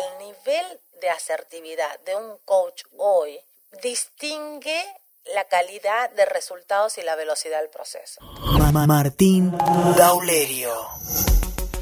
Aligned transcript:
el 0.00 0.26
nivel 0.26 0.80
de 1.00 1.10
asertividad 1.10 2.00
de 2.06 2.16
un 2.16 2.38
coach 2.44 2.82
hoy 2.96 3.38
distingue 3.82 4.82
la 5.34 5.44
calidad 5.44 6.10
de 6.10 6.24
resultados 6.24 6.96
y 6.98 7.02
la 7.02 7.16
velocidad 7.16 7.60
del 7.60 7.68
proceso. 7.68 8.20
Mamá 8.58 8.86
Martín 8.86 9.52
Daulerio. 9.96 10.72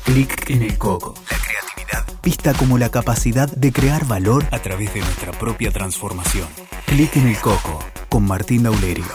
Clic 0.05 0.51
en 0.51 0.63
el 0.63 0.79
coco. 0.79 1.15
La 1.31 1.39
creatividad 1.39 2.21
vista 2.23 2.53
como 2.55 2.77
la 2.79 2.91
capacidad 2.91 3.49
de 3.49 3.73
crear 3.73 4.05
valor 4.07 4.45
A 4.51 4.61
través 4.61 4.93
de 4.95 5.01
nuestra 5.01 5.33
propia 5.33 5.71
transformación. 5.71 6.49
Clic 6.87 7.17
en 7.17 7.29
el 7.29 7.39
coco 7.41 7.79
con 8.09 8.25
Martín 8.25 8.65
Daulerio. 8.65 9.07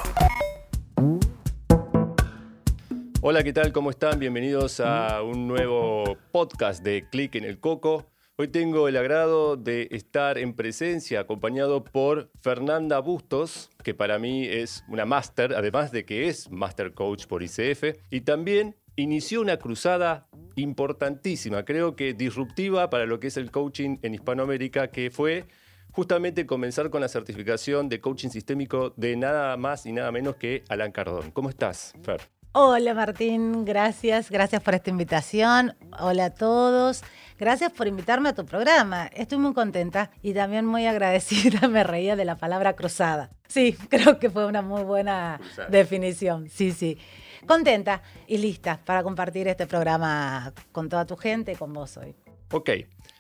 Hola, 3.22 3.44
¿qué 3.44 3.54
tal? 3.54 3.72
¿Cómo 3.72 3.90
están? 3.90 4.20
Bienvenidos 4.20 4.80
a 4.80 5.22
un 5.22 5.48
nuevo 5.48 6.18
podcast 6.32 6.84
de 6.84 7.08
Click 7.10 7.36
en 7.36 7.46
el 7.46 7.60
Coco. 7.60 8.13
Hoy 8.36 8.48
tengo 8.48 8.88
el 8.88 8.98
agrado 8.98 9.58
de 9.58 9.90
estar 9.92 10.40
en 10.40 10.56
presencia 10.56 11.20
acompañado 11.20 11.84
por 11.84 12.32
Fernanda 12.42 12.98
Bustos, 12.98 13.70
que 13.84 13.94
para 13.94 14.18
mí 14.18 14.48
es 14.48 14.84
una 14.88 15.06
máster, 15.06 15.54
además 15.54 15.92
de 15.92 16.04
que 16.04 16.28
es 16.28 16.50
Master 16.50 16.96
Coach 16.96 17.28
por 17.28 17.44
ICF, 17.44 17.96
y 18.10 18.22
también 18.22 18.76
inició 18.96 19.40
una 19.40 19.58
cruzada 19.58 20.30
importantísima, 20.56 21.64
creo 21.64 21.96
que 21.96 22.16
disruptiva 22.16 22.90
para 22.90 23.06
lo 23.06 23.20
que 23.20 23.28
es 23.28 23.38
el 23.38 23.52
coaching 23.52 23.98
en 24.02 24.16
Hispanoamérica, 24.16 24.88
que 24.88 25.12
fue 25.12 25.46
justamente 25.92 26.48
comenzar 26.48 26.90
con 26.90 27.02
la 27.02 27.10
certificación 27.10 27.88
de 27.88 28.02
coaching 28.02 28.30
sistémico 28.30 28.96
de 28.98 29.16
nada 29.16 29.56
más 29.58 29.86
y 29.86 29.92
nada 29.92 30.12
menos 30.12 30.38
que 30.38 30.64
Alan 30.70 30.92
Cardón. 30.92 31.30
¿Cómo 31.30 31.50
estás, 31.50 31.94
Fer? 32.02 32.22
Hola 32.56 32.94
Martín, 32.94 33.66
gracias, 33.66 34.30
gracias 34.30 34.62
por 34.62 34.76
esta 34.76 34.92
invitación. 34.92 35.76
Hola 36.00 36.26
a 36.26 36.34
todos. 36.36 37.04
Gracias 37.44 37.74
por 37.74 37.88
invitarme 37.90 38.30
a 38.30 38.34
tu 38.34 38.46
programa. 38.46 39.08
Estoy 39.08 39.38
muy 39.38 39.54
contenta 39.54 40.12
y 40.22 40.34
también 40.34 40.66
muy 40.66 40.86
agradecida. 40.86 41.68
Me 41.68 41.84
reía 41.84 42.16
de 42.16 42.24
la 42.24 42.38
palabra 42.38 42.72
cruzada. 42.74 43.32
Sí, 43.50 43.74
creo 43.90 44.18
que 44.18 44.30
fue 44.30 44.46
una 44.46 44.62
muy 44.62 44.84
buena 44.84 45.42
Cruzada. 45.42 45.68
definición. 45.68 46.48
Sí, 46.48 46.72
sí. 46.72 46.98
Contenta 47.46 48.02
y 48.28 48.38
lista 48.38 48.80
para 48.86 49.04
compartir 49.04 49.50
este 49.50 49.68
programa 49.68 50.54
con 50.72 50.88
toda 50.88 51.06
tu 51.06 51.18
gente, 51.18 51.58
con 51.58 51.74
vos 51.74 51.98
hoy. 51.98 52.16
Ok, 52.54 52.70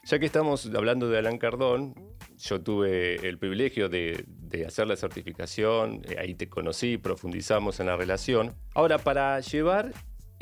ya 0.05 0.19
que 0.19 0.25
estamos 0.25 0.71
hablando 0.73 1.09
de 1.09 1.17
Alan 1.17 1.37
Cardón, 1.37 1.93
yo 2.37 2.61
tuve 2.61 3.15
el 3.27 3.37
privilegio 3.37 3.89
de, 3.89 4.23
de 4.25 4.65
hacer 4.65 4.87
la 4.87 4.95
certificación, 4.95 6.01
eh, 6.07 6.15
ahí 6.17 6.33
te 6.33 6.47
conocí, 6.47 6.97
profundizamos 6.97 7.81
en 7.81 7.87
la 7.87 7.97
relación. 7.97 8.55
Ahora, 8.73 8.99
para 8.99 9.41
llevar 9.41 9.91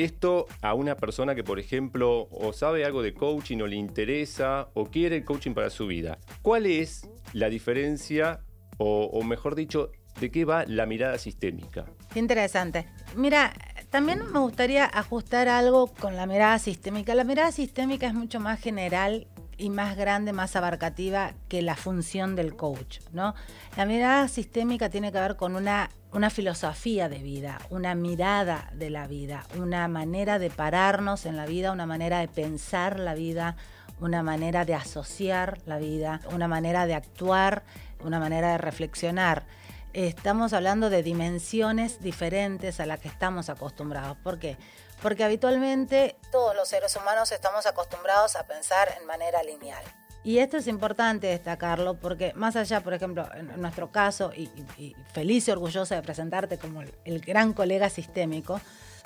esto 0.03 0.47
a 0.61 0.73
una 0.73 0.95
persona 0.95 1.35
que, 1.35 1.43
por 1.43 1.59
ejemplo, 1.59 2.27
o 2.31 2.53
sabe 2.53 2.85
algo 2.85 3.01
de 3.01 3.13
coaching 3.13 3.59
o 3.59 3.67
le 3.67 3.75
interesa 3.75 4.69
o 4.73 4.85
quiere 4.85 5.17
el 5.17 5.25
coaching 5.25 5.53
para 5.53 5.69
su 5.69 5.87
vida, 5.87 6.19
¿cuál 6.41 6.65
es 6.65 7.09
la 7.33 7.49
diferencia 7.49 8.41
o, 8.77 9.23
mejor 9.23 9.55
dicho, 9.55 9.91
de 10.19 10.31
qué 10.31 10.43
va 10.43 10.65
la 10.65 10.85
mirada 10.85 11.17
sistémica? 11.17 11.85
Interesante. 12.15 12.87
Mira, 13.15 13.53
también 13.89 14.31
me 14.31 14.39
gustaría 14.39 14.85
ajustar 14.85 15.47
algo 15.47 15.87
con 15.87 16.15
la 16.15 16.25
mirada 16.25 16.57
sistémica. 16.59 17.13
La 17.13 17.23
mirada 17.23 17.51
sistémica 17.51 18.07
es 18.07 18.13
mucho 18.13 18.39
más 18.39 18.59
general 18.59 19.27
y 19.61 19.69
más 19.69 19.95
grande, 19.95 20.33
más 20.33 20.55
abarcativa 20.55 21.33
que 21.47 21.61
la 21.61 21.75
función 21.75 22.35
del 22.35 22.55
coach, 22.55 22.99
¿no? 23.13 23.35
La 23.77 23.85
mirada 23.85 24.27
sistémica 24.27 24.89
tiene 24.89 25.11
que 25.11 25.19
ver 25.19 25.35
con 25.35 25.55
una, 25.55 25.91
una 26.11 26.31
filosofía 26.31 27.07
de 27.09 27.19
vida, 27.19 27.59
una 27.69 27.93
mirada 27.93 28.71
de 28.73 28.89
la 28.89 29.05
vida, 29.05 29.45
una 29.57 29.87
manera 29.87 30.39
de 30.39 30.49
pararnos 30.49 31.27
en 31.27 31.37
la 31.37 31.45
vida, 31.45 31.71
una 31.71 31.85
manera 31.85 32.19
de 32.19 32.27
pensar 32.27 32.99
la 32.99 33.13
vida, 33.13 33.55
una 33.99 34.23
manera 34.23 34.65
de 34.65 34.73
asociar 34.73 35.59
la 35.67 35.77
vida, 35.77 36.21
una 36.31 36.47
manera 36.47 36.87
de 36.87 36.95
actuar, 36.95 37.63
una 38.03 38.19
manera 38.19 38.53
de 38.53 38.57
reflexionar 38.57 39.45
estamos 39.93 40.53
hablando 40.53 40.89
de 40.89 41.03
dimensiones 41.03 42.01
diferentes 42.01 42.79
a 42.79 42.85
las 42.85 42.99
que 42.99 43.07
estamos 43.07 43.49
acostumbrados. 43.49 44.17
¿Por 44.17 44.39
qué? 44.39 44.57
Porque 45.01 45.23
habitualmente 45.23 46.15
todos 46.31 46.55
los 46.55 46.67
seres 46.67 46.95
humanos 46.95 47.31
estamos 47.31 47.65
acostumbrados 47.65 48.35
a 48.35 48.45
pensar 48.45 48.89
en 48.99 49.05
manera 49.07 49.41
lineal. 49.43 49.83
Y 50.23 50.37
esto 50.37 50.57
es 50.57 50.67
importante 50.67 51.27
destacarlo 51.27 51.95
porque 51.95 52.31
más 52.35 52.55
allá, 52.55 52.81
por 52.81 52.93
ejemplo, 52.93 53.27
en 53.33 53.59
nuestro 53.59 53.91
caso, 53.91 54.31
y, 54.35 54.49
feliz 55.13 55.47
y 55.47 55.51
orgullosa 55.51 55.95
de 55.95 56.03
presentarte 56.03 56.59
como 56.59 56.81
el, 56.81 56.93
el 57.05 57.21
gran 57.21 57.53
colega 57.53 57.89
sistémico, 57.89 58.61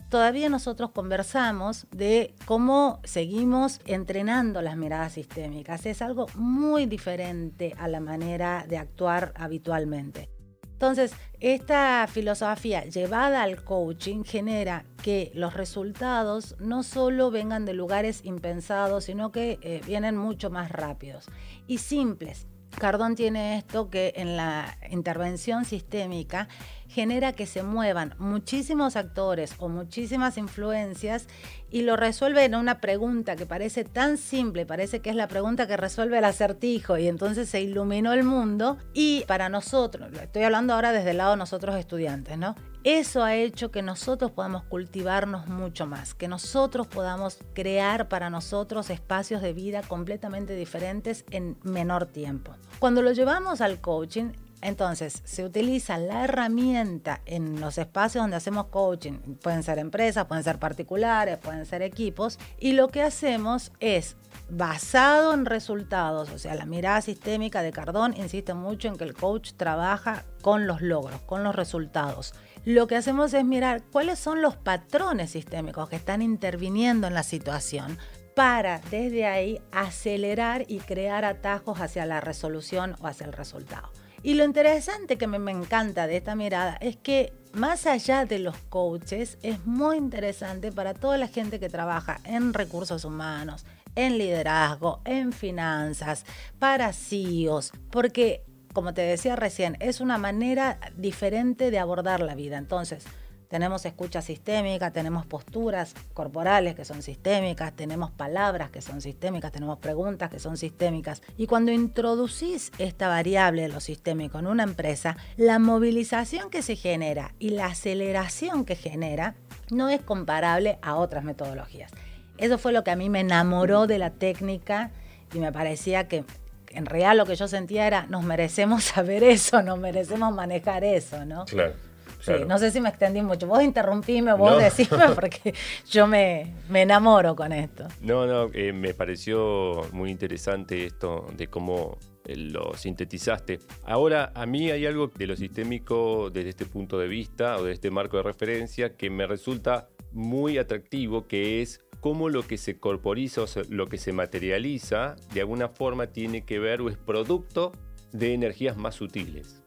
todavía 0.09 0.49
nosotros 0.49 0.91
conversamos 0.91 1.87
de 1.91 2.35
cómo 2.45 2.99
seguimos 3.05 3.79
entrenando 3.85 4.61
las 4.61 4.75
miradas 4.75 5.13
sistémicas. 5.13 5.85
Es 5.85 6.01
algo 6.01 6.27
muy 6.35 6.85
diferente 6.85 7.73
a 7.79 7.87
la 7.87 8.01
manera 8.01 8.65
de 8.67 8.77
actuar 8.77 9.31
habitualmente. 9.37 10.34
Entonces, 10.75 11.13
esta 11.39 12.05
filosofía 12.11 12.83
llevada 12.83 13.43
al 13.43 13.63
coaching 13.63 14.23
genera 14.25 14.85
que 15.01 15.31
los 15.33 15.53
resultados 15.53 16.57
no 16.59 16.83
solo 16.83 17.31
vengan 17.31 17.63
de 17.63 17.73
lugares 17.73 18.19
impensados, 18.25 19.05
sino 19.05 19.31
que 19.31 19.57
eh, 19.61 19.79
vienen 19.85 20.17
mucho 20.17 20.49
más 20.49 20.69
rápidos 20.69 21.27
y 21.65 21.77
simples. 21.77 22.45
Cardón 22.75 23.15
tiene 23.15 23.57
esto 23.57 23.89
que 23.89 24.13
en 24.17 24.37
la 24.37 24.77
intervención 24.89 25.65
sistémica 25.65 26.47
genera 26.87 27.33
que 27.33 27.45
se 27.45 27.63
muevan 27.63 28.15
muchísimos 28.19 28.95
actores 28.95 29.53
o 29.57 29.69
muchísimas 29.69 30.37
influencias 30.37 31.27
y 31.69 31.81
lo 31.81 31.95
resuelve 31.95 32.45
en 32.45 32.55
una 32.55 32.79
pregunta 32.79 33.35
que 33.35 33.45
parece 33.45 33.83
tan 33.83 34.17
simple, 34.17 34.65
parece 34.65 35.01
que 35.01 35.09
es 35.09 35.15
la 35.15 35.27
pregunta 35.27 35.67
que 35.67 35.77
resuelve 35.77 36.17
el 36.17 36.25
acertijo 36.25 36.97
y 36.97 37.07
entonces 37.07 37.49
se 37.49 37.61
iluminó 37.61 38.13
el 38.13 38.23
mundo 38.23 38.77
y 38.93 39.23
para 39.27 39.49
nosotros, 39.49 40.11
estoy 40.21 40.43
hablando 40.43 40.73
ahora 40.73 40.91
desde 40.91 41.11
el 41.11 41.17
lado 41.17 41.31
de 41.31 41.37
nosotros 41.37 41.75
estudiantes, 41.75 42.37
¿no? 42.37 42.55
Eso 42.85 43.23
ha 43.23 43.33
hecho 43.33 43.71
que 43.71 43.81
nosotros 43.81 44.29
podamos 44.29 44.63
cultivarnos 44.65 45.47
mucho 45.47 45.87
más, 45.87 46.13
que 46.13 46.27
nosotros 46.27 46.85
podamos 46.85 47.39
crear 47.55 48.09
para 48.09 48.29
nosotros 48.29 48.91
espacios 48.91 49.41
de 49.41 49.53
vida 49.53 49.81
completamente 49.81 50.53
diferentes 50.53 51.25
en 51.31 51.57
menor 51.63 52.05
tiempo. 52.05 52.53
Cuando 52.77 53.01
lo 53.01 53.11
llevamos 53.11 53.61
al 53.61 53.81
coaching, 53.81 54.33
entonces 54.65 55.21
se 55.25 55.45
utiliza 55.45 55.97
la 55.97 56.23
herramienta 56.23 57.21
en 57.25 57.59
los 57.61 57.77
espacios 57.77 58.23
donde 58.23 58.37
hacemos 58.37 58.67
coaching, 58.67 59.13
pueden 59.41 59.61
ser 59.61 59.77
empresas, 59.77 60.25
pueden 60.25 60.43
ser 60.43 60.57
particulares, 60.57 61.37
pueden 61.37 61.65
ser 61.65 61.81
equipos, 61.83 62.39
y 62.59 62.71
lo 62.71 62.87
que 62.87 63.03
hacemos 63.03 63.71
es 63.79 64.17
basado 64.49 65.33
en 65.33 65.45
resultados, 65.45 66.31
o 66.31 66.39
sea, 66.39 66.55
la 66.55 66.65
mirada 66.65 67.01
sistémica 67.01 67.61
de 67.61 67.71
Cardón 67.71 68.15
insiste 68.17 68.53
mucho 68.53 68.87
en 68.87 68.95
que 68.95 69.03
el 69.03 69.13
coach 69.13 69.53
trabaja 69.55 70.25
con 70.41 70.65
los 70.67 70.81
logros, 70.81 71.21
con 71.21 71.43
los 71.43 71.55
resultados. 71.55 72.33
Lo 72.65 72.87
que 72.87 72.95
hacemos 72.95 73.33
es 73.35 73.45
mirar 73.45 73.83
cuáles 73.91 74.17
son 74.17 74.41
los 74.41 74.55
patrones 74.55 75.31
sistémicos 75.31 75.89
que 75.89 75.95
están 75.95 76.23
interviniendo 76.23 77.05
en 77.05 77.13
la 77.13 77.23
situación 77.23 77.99
para 78.35 78.79
desde 78.91 79.27
ahí 79.27 79.61
acelerar 79.71 80.65
y 80.67 80.79
crear 80.79 81.23
atajos 81.23 81.79
hacia 81.79 82.05
la 82.05 82.19
resolución 82.19 82.95
o 82.99 83.07
hacia 83.07 83.27
el 83.27 83.33
resultado. 83.33 83.91
Y 84.25 84.33
lo 84.33 84.43
interesante 84.43 85.19
que 85.19 85.27
me, 85.27 85.51
encanta 85.51 86.07
de 86.07 86.17
esta 86.17 86.33
mirada 86.33 86.77
es 86.81 86.97
que 86.97 87.31
más 87.53 87.85
allá 87.85 88.25
de 88.25 88.39
los 88.39 88.57
coaches, 88.69 89.37
es 89.43 89.67
muy 89.67 89.97
interesante 89.97 90.71
para 90.71 90.95
toda 90.95 91.19
la 91.19 91.27
gente 91.27 91.59
que 91.59 91.69
trabaja 91.69 92.19
en 92.23 92.55
recursos 92.55 93.05
humanos, 93.05 93.67
en 93.93 94.17
liderazgo, 94.17 94.99
en 95.05 95.31
finanzas, 95.31 96.25
para 96.57 96.91
CEOs, 96.91 97.71
porque 97.91 98.43
como 98.73 98.95
te 98.95 99.03
decía 99.03 99.35
recién, 99.35 99.77
es 99.79 100.01
una 100.01 100.17
manera 100.17 100.79
diferente 100.97 101.69
de 101.69 101.77
abordar 101.77 102.21
la 102.21 102.33
vida. 102.33 102.57
Entonces, 102.57 103.05
tenemos 103.55 103.85
escucha 103.85 104.21
sistémica, 104.21 104.91
tenemos 104.91 105.25
posturas 105.25 105.93
corporales 106.13 106.75
que 106.75 106.83
son 106.83 107.01
sistémicas, 107.01 107.73
tenemos 107.73 108.11
palabras 108.11 108.69
que 108.69 108.81
son 108.81 108.99
sistémicas, 108.99 109.53
tenemos 109.53 109.79
preguntas 109.79 110.29
que 110.29 110.39
son 110.39 110.57
sistémicas. 110.57 111.21
Y 111.37 111.47
cuando 111.47 111.71
introducís 111.71 112.73
esta 112.79 113.07
variable 113.07 113.61
de 113.61 113.69
lo 113.69 113.79
sistémico 113.79 114.39
en 114.39 114.47
una 114.47 114.63
empresa, 114.63 115.15
la 115.37 115.57
movilización 115.57 116.49
que 116.49 116.61
se 116.61 116.75
genera 116.75 117.33
y 117.39 117.51
la 117.51 117.67
aceleración 117.67 118.65
que 118.65 118.75
genera 118.75 119.35
no 119.71 119.87
es 119.87 120.01
comparable 120.01 120.77
a 120.81 120.95
otras 120.95 121.23
metodologías. 121.23 121.91
Eso 122.37 122.57
fue 122.57 122.73
lo 122.73 122.83
que 122.83 122.91
a 122.91 122.97
mí 122.97 123.09
me 123.09 123.21
enamoró 123.21 123.87
de 123.87 123.99
la 123.99 124.09
técnica 124.09 124.91
y 125.33 125.39
me 125.39 125.53
parecía 125.53 126.09
que 126.09 126.25
en 126.71 126.85
realidad 126.85 127.15
lo 127.15 127.25
que 127.25 127.37
yo 127.37 127.47
sentía 127.47 127.87
era, 127.87 128.05
nos 128.07 128.25
merecemos 128.25 128.83
saber 128.95 129.23
eso, 129.23 129.61
nos 129.61 129.79
merecemos 129.79 130.35
manejar 130.35 130.83
eso, 130.83 131.23
¿no? 131.23 131.45
Claro. 131.45 131.84
Sí, 132.25 132.33
no 132.47 132.57
sé 132.57 132.71
si 132.71 132.81
me 132.81 132.89
extendí 132.89 133.21
mucho. 133.21 133.47
Vos 133.47 133.61
interrumpime, 133.63 134.33
vos 134.33 134.51
No. 134.51 134.57
decime, 134.57 135.09
porque 135.15 135.53
yo 135.89 136.07
me, 136.07 136.53
me 136.69 136.81
enamoro 136.83 137.35
con 137.35 137.51
esto. 137.53 137.87
No, 138.01 138.25
no, 138.25 138.49
eh, 138.53 138.73
me 138.73 138.93
pareció 138.93 139.81
muy 139.91 140.09
interesante 140.11 140.85
esto 140.85 141.27
de 141.37 141.47
cómo 141.47 141.97
eh, 142.25 142.35
lo 142.35 142.73
sintetizaste. 142.75 143.59
Ahora, 143.85 144.31
a 144.33 144.45
mí 144.45 144.71
hay 144.71 144.85
algo 144.85 145.11
de 145.15 145.27
lo 145.27 145.35
sistémico 145.35 146.29
desde 146.31 146.49
este 146.49 146.65
punto 146.65 146.97
de 146.97 147.07
vista 147.07 147.57
o 147.57 147.63
de 147.63 147.73
este 147.73 147.91
marco 147.91 148.17
de 148.17 148.23
referencia 148.23 148.95
que 148.95 149.09
me 149.09 149.27
resulta 149.27 149.87
muy 150.11 150.57
atractivo, 150.57 151.27
que 151.27 151.61
es 151.61 151.81
cómo 151.99 152.29
lo 152.29 152.43
que 152.43 152.57
se 152.57 152.79
corporiza 152.79 153.41
o 153.43 153.45
lo 153.69 153.87
que 153.87 153.97
se 153.97 154.13
materializa 154.13 155.15
de 155.33 155.41
alguna 155.41 155.67
forma 155.69 156.07
tiene 156.07 156.45
que 156.45 156.59
ver 156.59 156.81
o 156.81 156.89
es 156.89 156.97
producto 156.97 157.71
de 158.11 158.33
energías 158.33 158.77
más 158.77 158.95
sutiles. 158.95 159.61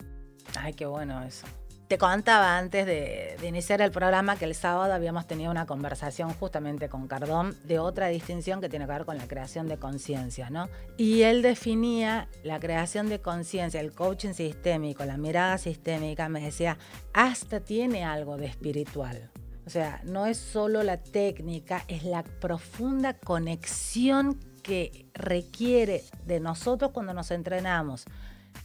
Ay, 0.56 0.72
qué 0.72 0.86
bueno 0.86 1.22
eso. 1.22 1.46
Te 1.88 1.96
contaba 1.96 2.58
antes 2.58 2.84
de, 2.84 3.38
iniciar 3.42 3.80
el 3.80 3.90
programa 3.90 4.36
que 4.36 4.44
el 4.44 4.54
sábado 4.54 4.92
habíamos 4.92 5.26
tenido 5.26 5.50
una 5.50 5.64
conversación 5.64 6.34
justamente 6.34 6.90
con 6.90 7.08
Cardón 7.08 7.56
de 7.64 7.78
otra 7.78 8.08
distinción 8.08 8.60
que 8.60 8.68
tiene 8.68 8.84
que 8.84 8.92
ver 8.92 9.06
con 9.06 9.16
la 9.16 9.26
creación 9.26 9.68
de 9.68 9.78
conciencia, 9.78 10.50
¿no? 10.50 10.68
Y 10.98 11.22
él 11.22 11.40
definía 11.40 12.28
la 12.44 12.60
creación 12.60 13.08
de 13.08 13.20
conciencia, 13.20 13.80
el 13.80 13.92
coaching 13.92 14.34
sistémico, 14.34 15.02
la 15.06 15.16
mirada 15.16 15.56
sistémica, 15.56 16.28
me 16.28 16.42
decía, 16.42 16.76
hasta 17.14 17.60
tiene 17.60 18.04
algo 18.04 18.36
de 18.36 18.44
espiritual. 18.44 19.30
O 19.66 19.70
sea, 19.70 20.02
no 20.04 20.26
es 20.26 20.36
solo 20.36 20.82
la 20.82 20.98
técnica, 20.98 21.84
es 21.88 22.04
la 22.04 22.22
profunda 22.22 23.14
conexión 23.14 24.38
que 24.62 25.06
requiere 25.14 26.04
de 26.26 26.38
nosotros 26.38 26.90
cuando 26.90 27.14
nos 27.14 27.30
entrenamos 27.30 28.04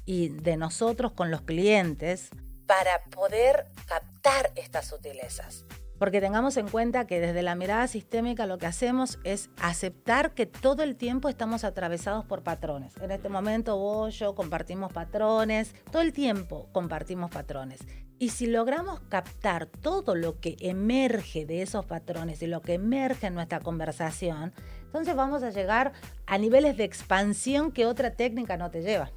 y 0.05 0.27
de 0.27 0.57
nosotros 0.57 1.13
con 1.13 1.31
los 1.31 1.41
clientes 1.41 2.29
para 2.65 3.03
poder 3.05 3.65
captar 3.85 4.51
estas 4.55 4.87
sutilezas. 4.87 5.65
Porque 5.99 6.19
tengamos 6.19 6.57
en 6.57 6.67
cuenta 6.67 7.07
que 7.07 7.21
desde 7.21 7.43
la 7.43 7.55
mirada 7.55 7.87
sistémica 7.87 8.45
lo 8.45 8.57
que 8.57 8.65
hacemos 8.65 9.19
es 9.23 9.49
aceptar 9.61 10.33
que 10.33 10.45
todo 10.45 10.83
el 10.83 10.97
tiempo 10.97 11.29
estamos 11.29 11.63
atravesados 11.63 12.25
por 12.25 12.43
patrones. 12.43 12.97
En 12.97 13.11
este 13.11 13.29
momento 13.29 13.77
vos, 13.77 14.17
yo 14.19 14.35
compartimos 14.35 14.91
patrones, 14.91 15.73
todo 15.91 16.01
el 16.01 16.11
tiempo 16.11 16.67
compartimos 16.73 17.31
patrones. 17.31 17.79
Y 18.19 18.29
si 18.29 18.47
logramos 18.47 18.99
captar 19.01 19.65
todo 19.65 20.15
lo 20.15 20.39
que 20.39 20.55
emerge 20.59 21.45
de 21.45 21.61
esos 21.61 21.85
patrones 21.85 22.41
y 22.41 22.47
lo 22.47 22.61
que 22.61 22.73
emerge 22.73 23.27
en 23.27 23.35
nuestra 23.35 23.59
conversación, 23.59 24.53
entonces 24.85 25.15
vamos 25.15 25.41
a 25.43 25.51
llegar 25.51 25.93
a 26.25 26.37
niveles 26.37 26.75
de 26.75 26.83
expansión 26.83 27.71
que 27.71 27.85
otra 27.85 28.11
técnica 28.11 28.57
no 28.57 28.71
te 28.71 28.81
lleva. 28.81 29.11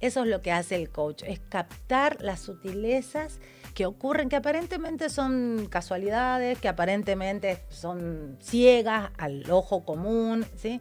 Eso 0.00 0.22
es 0.22 0.26
lo 0.28 0.42
que 0.42 0.52
hace 0.52 0.76
el 0.76 0.90
coach, 0.90 1.22
es 1.26 1.40
captar 1.40 2.22
las 2.22 2.40
sutilezas 2.40 3.40
que 3.74 3.86
ocurren, 3.86 4.28
que 4.28 4.36
aparentemente 4.36 5.08
son 5.08 5.66
casualidades, 5.70 6.58
que 6.58 6.68
aparentemente 6.68 7.58
son 7.68 8.38
ciegas 8.40 9.10
al 9.18 9.50
ojo 9.50 9.84
común, 9.84 10.44
¿sí? 10.56 10.80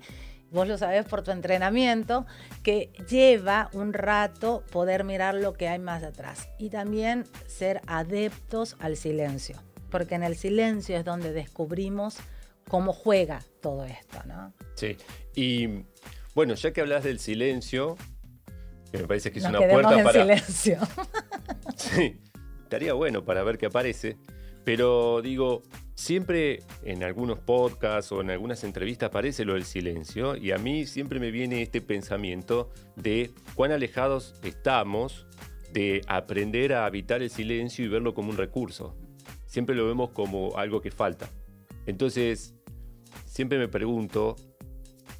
Vos 0.51 0.67
lo 0.67 0.77
sabés 0.77 1.05
por 1.05 1.21
tu 1.21 1.31
entrenamiento, 1.31 2.25
que 2.63 2.91
lleva 3.07 3.69
un 3.73 3.93
rato 3.93 4.63
poder 4.71 5.03
mirar 5.03 5.35
lo 5.35 5.53
que 5.53 5.67
hay 5.67 5.77
más 5.77 6.03
atrás 6.03 6.49
y 6.57 6.69
también 6.69 7.25
ser 7.47 7.81
adeptos 7.85 8.75
al 8.79 8.97
silencio, 8.97 9.61
porque 9.91 10.15
en 10.15 10.23
el 10.23 10.35
silencio 10.35 10.97
es 10.97 11.05
donde 11.05 11.33
descubrimos 11.33 12.17
cómo 12.67 12.93
juega 12.93 13.41
todo 13.61 13.83
esto, 13.83 14.19
¿no? 14.25 14.53
Sí, 14.75 14.97
y 15.35 15.83
bueno, 16.33 16.55
ya 16.55 16.71
que 16.71 16.81
hablas 16.81 17.03
del 17.03 17.19
silencio, 17.19 17.97
me 18.97 19.07
parece 19.07 19.31
que 19.31 19.39
es 19.39 19.45
una 19.45 19.59
puerta 19.59 20.03
para. 20.03 20.21
silencio. 20.21 20.79
sí, 21.75 22.19
estaría 22.63 22.93
bueno 22.93 23.23
para 23.23 23.43
ver 23.43 23.57
qué 23.57 23.67
aparece. 23.67 24.17
Pero 24.63 25.21
digo, 25.21 25.63
siempre 25.95 26.59
en 26.83 27.03
algunos 27.03 27.39
podcasts 27.39 28.11
o 28.11 28.21
en 28.21 28.29
algunas 28.29 28.63
entrevistas 28.63 29.07
aparece 29.07 29.45
lo 29.45 29.53
del 29.53 29.65
silencio 29.65 30.35
y 30.35 30.51
a 30.51 30.57
mí 30.57 30.85
siempre 30.85 31.19
me 31.19 31.31
viene 31.31 31.61
este 31.61 31.81
pensamiento 31.81 32.71
de 32.95 33.31
cuán 33.55 33.71
alejados 33.71 34.35
estamos 34.43 35.27
de 35.73 36.01
aprender 36.07 36.73
a 36.73 36.85
habitar 36.85 37.21
el 37.21 37.29
silencio 37.29 37.85
y 37.85 37.87
verlo 37.87 38.13
como 38.13 38.29
un 38.29 38.37
recurso. 38.37 38.95
Siempre 39.45 39.75
lo 39.75 39.87
vemos 39.87 40.11
como 40.11 40.57
algo 40.57 40.81
que 40.81 40.91
falta. 40.91 41.29
Entonces, 41.85 42.53
siempre 43.25 43.57
me 43.57 43.67
pregunto 43.67 44.35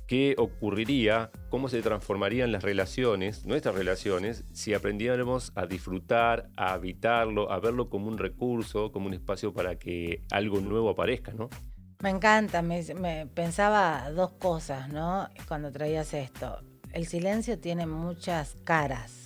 qué 0.10 0.34
ocurriría, 0.40 1.30
cómo 1.50 1.70
se 1.70 1.84
transformarían 1.84 2.52
las 2.52 2.64
relaciones, 2.64 3.46
nuestras 3.46 3.76
relaciones, 3.76 4.44
si 4.54 4.74
aprendiéramos 4.74 5.52
a 5.54 5.68
disfrutar, 5.68 6.50
a 6.58 6.74
habitarlo, 6.74 7.52
a 7.52 7.60
verlo 7.60 7.92
como 7.92 8.08
un 8.08 8.18
recurso, 8.18 8.92
como 8.92 9.06
un 9.06 9.14
espacio 9.14 9.54
para 9.54 9.78
que 9.78 10.24
algo 10.32 10.62
nuevo 10.62 10.90
aparezca, 10.90 11.32
¿no? 11.34 11.48
Me 12.02 12.10
encanta, 12.10 12.64
me, 12.64 13.28
pensaba 13.28 14.10
dos 14.10 14.32
cosas, 14.32 14.90
¿no? 14.90 15.30
Cuando 15.48 15.72
traías 15.72 16.12
esto. 16.16 16.60
El 16.92 17.06
silencio 17.06 17.60
tiene 17.60 17.86
muchas 17.86 18.56
caras, 18.64 19.26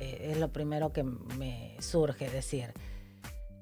eh, 0.00 0.32
es 0.32 0.38
lo 0.38 0.52
primero 0.52 0.92
que 0.92 1.02
me 1.02 1.78
surge 1.78 2.28
decir. 2.28 2.74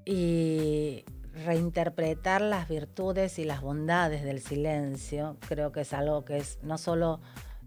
Y 0.04 1.04
reinterpretar 1.44 2.40
las 2.40 2.68
virtudes 2.68 3.38
y 3.38 3.44
las 3.44 3.60
bondades 3.60 4.24
del 4.24 4.40
silencio, 4.40 5.36
creo 5.48 5.72
que 5.72 5.82
es 5.82 5.92
algo 5.92 6.24
que 6.24 6.38
es 6.38 6.58
no 6.62 6.78
solo 6.78 7.20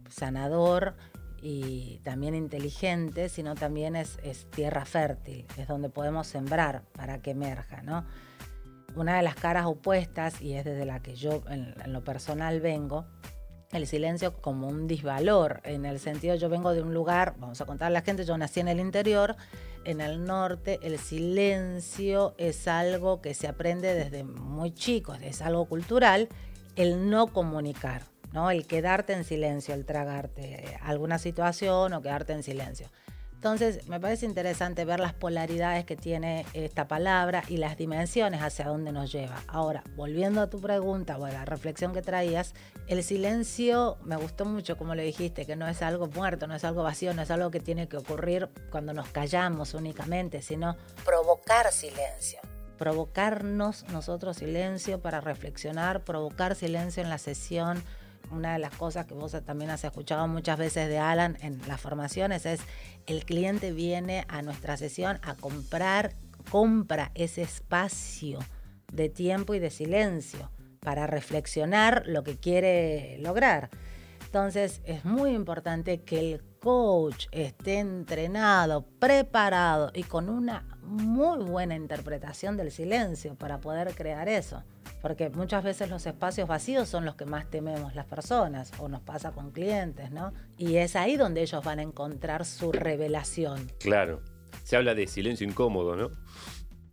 sanador 0.10 0.96
y 1.42 2.00
también 2.04 2.36
inteligente, 2.36 3.30
sino 3.30 3.56
también 3.56 3.96
es, 3.96 4.20
tierra 4.52 4.86
fértil, 4.86 5.46
es 5.58 5.68
donde 5.68 5.90
podemos 5.90 6.28
sembrar 6.28 6.84
para 6.94 7.22
que 7.22 7.32
emerja, 7.32 7.82
¿no? 7.82 8.06
Una 8.96 9.18
de 9.18 9.24
las 9.24 9.36
caras 9.36 9.66
opuestas, 9.66 10.42
y 10.42 10.54
es 10.54 10.66
desde 10.66 10.86
la 10.86 11.02
que 11.02 11.16
yo 11.16 11.42
en, 11.50 11.74
lo 11.92 12.04
personal 12.04 12.60
vengo, 12.60 13.06
el 13.72 13.88
silencio 13.88 14.42
como 14.42 14.68
un 14.68 14.86
disvalor, 14.86 15.62
en 15.64 15.86
el 15.86 16.00
sentido 16.00 16.36
yo 16.36 16.50
vengo 16.50 16.74
de 16.74 16.82
un 16.82 16.94
lugar, 16.94 17.36
vamos 17.38 17.62
a 17.62 17.66
contarle 17.66 17.98
a 17.98 18.02
la 18.02 18.06
gente, 18.06 18.26
yo 18.26 18.38
nací 18.38 18.60
en 18.60 18.68
el 18.68 18.80
interior, 18.80 19.36
en 19.86 20.02
el 20.02 20.26
norte 20.26 20.80
el 20.84 21.00
silencio 21.00 22.34
es 22.38 22.68
algo 22.68 23.22
que 23.22 23.34
se 23.34 23.48
aprende 23.48 23.94
desde 23.94 24.24
muy 24.24 24.74
chico, 24.74 25.14
es 25.14 25.42
algo 25.42 25.66
cultural, 25.66 26.30
el 26.76 27.10
no 27.10 27.28
comunicar, 27.28 28.04
¿no? 28.34 28.52
el 28.52 28.68
quedarte 28.68 29.14
en 29.14 29.24
silencio, 29.24 29.74
el 29.74 29.86
tragarte 29.86 30.78
alguna 30.82 31.20
situación 31.20 31.94
o 31.94 32.02
quedarte 32.02 32.34
en 32.34 32.44
silencio. 32.44 32.88
Entonces, 33.42 33.88
me 33.88 34.00
parece 34.00 34.28
interesante 34.28 34.86
ver 34.86 35.00
las 35.00 35.14
polaridades 35.14 35.84
que 35.84 35.96
tiene 35.96 36.46
esta 36.54 36.88
palabra 36.88 37.44
y 37.48 37.58
las 37.58 37.76
dimensiones 37.76 38.44
hacia 38.44 38.68
dónde 38.68 38.92
nos 38.92 39.12
lleva. 39.12 39.42
Ahora, 39.48 39.84
volviendo 39.96 40.42
a 40.42 40.50
tu 40.52 40.62
pregunta 40.62 41.18
o 41.18 41.26
a 41.26 41.32
la 41.32 41.44
reflexión 41.44 41.92
que 41.92 42.04
traías, 42.04 42.54
el 42.86 43.04
silencio 43.04 43.98
me 44.04 44.16
gustó 44.16 44.46
mucho, 44.46 44.78
como 44.78 44.94
le 44.94 45.02
dijiste, 45.02 45.48
que 45.48 45.56
no 45.56 45.68
es 45.68 45.82
algo 45.82 46.06
muerto, 46.06 46.46
no 46.46 46.54
es 46.54 46.64
algo 46.64 46.84
vacío, 46.84 47.16
no 47.16 47.24
es 47.24 47.32
algo 47.32 47.50
que 47.50 47.60
tiene 47.60 47.88
que 47.88 47.98
ocurrir 47.98 48.48
cuando 48.70 48.94
nos 48.94 49.10
callamos 49.10 49.74
únicamente, 49.74 50.44
sino 50.44 50.78
provocar 51.04 51.72
silencio 51.72 52.40
provocarnos 52.78 53.84
nosotros 53.90 54.38
silencio 54.38 55.04
para 55.04 55.22
reflexionar, 55.22 56.04
provocar 56.04 56.56
silencio 56.56 57.04
en 57.04 57.10
la 57.10 57.20
sesión, 57.20 57.84
una 58.32 58.54
de 58.54 58.60
las 58.60 58.74
cosas 58.76 59.06
que 59.06 59.14
vos 59.14 59.36
también 59.46 59.70
has 59.72 59.84
escuchado 59.84 60.28
muchas 60.28 60.58
veces 60.58 60.88
de 60.90 60.98
Alan 60.98 61.38
en 61.42 61.62
las 61.68 61.80
formaciones 61.80 62.46
es 62.46 62.62
el 63.06 63.26
cliente 63.26 63.72
viene 63.72 64.26
a 64.28 64.42
nuestra 64.42 64.78
sesión 64.78 65.20
a 65.22 65.36
comprar, 65.36 66.16
compra 66.50 67.12
ese 67.14 67.42
espacio 67.42 68.40
de 68.92 69.10
tiempo 69.10 69.54
y 69.54 69.60
de 69.60 69.70
silencio 69.70 70.52
para 70.80 71.08
reflexionar 71.08 72.04
lo 72.08 72.24
que 72.24 72.38
quiere 72.38 73.18
lograr. 73.20 73.70
Entonces 74.26 74.82
es 74.86 75.06
muy 75.06 75.32
importante 75.32 76.02
que 76.02 76.20
el 76.20 76.44
coach 76.60 77.28
esté 77.32 77.80
entrenado, 77.80 78.86
preparado 79.00 79.92
y 79.94 80.04
con 80.04 80.30
una 80.30 80.71
muy 80.82 81.44
buena 81.44 81.76
interpretación 81.76 82.58
del 82.58 82.72
silencio 82.72 83.36
para 83.36 83.60
poder 83.60 83.94
crear 83.96 84.28
eso 84.30 84.64
porque 85.02 85.30
muchas 85.30 85.64
veces 85.64 85.90
los 85.90 86.06
espacios 86.06 86.48
vacíos 86.48 86.88
son 86.88 87.06
los 87.06 87.16
que 87.16 87.26
más 87.26 87.50
tememos 87.50 87.96
las 87.96 88.06
personas, 88.06 88.72
o 88.78 88.88
nos 88.88 89.02
pasa 89.02 89.32
con 89.32 89.52
clientes, 89.52 90.12
¿no? 90.12 90.32
Y 90.58 90.78
es 90.78 90.96
ahí 90.96 91.18
donde 91.18 91.42
ellos 91.42 91.64
van 91.64 91.80
a 91.80 91.82
encontrar 91.82 92.46
su 92.46 92.72
revelación. 92.72 93.72
Claro, 93.80 94.22
se 94.64 94.78
habla 94.78 94.94
de 94.94 95.08
silencio 95.08 95.48
incómodo, 95.48 95.96
¿no? 95.96 96.10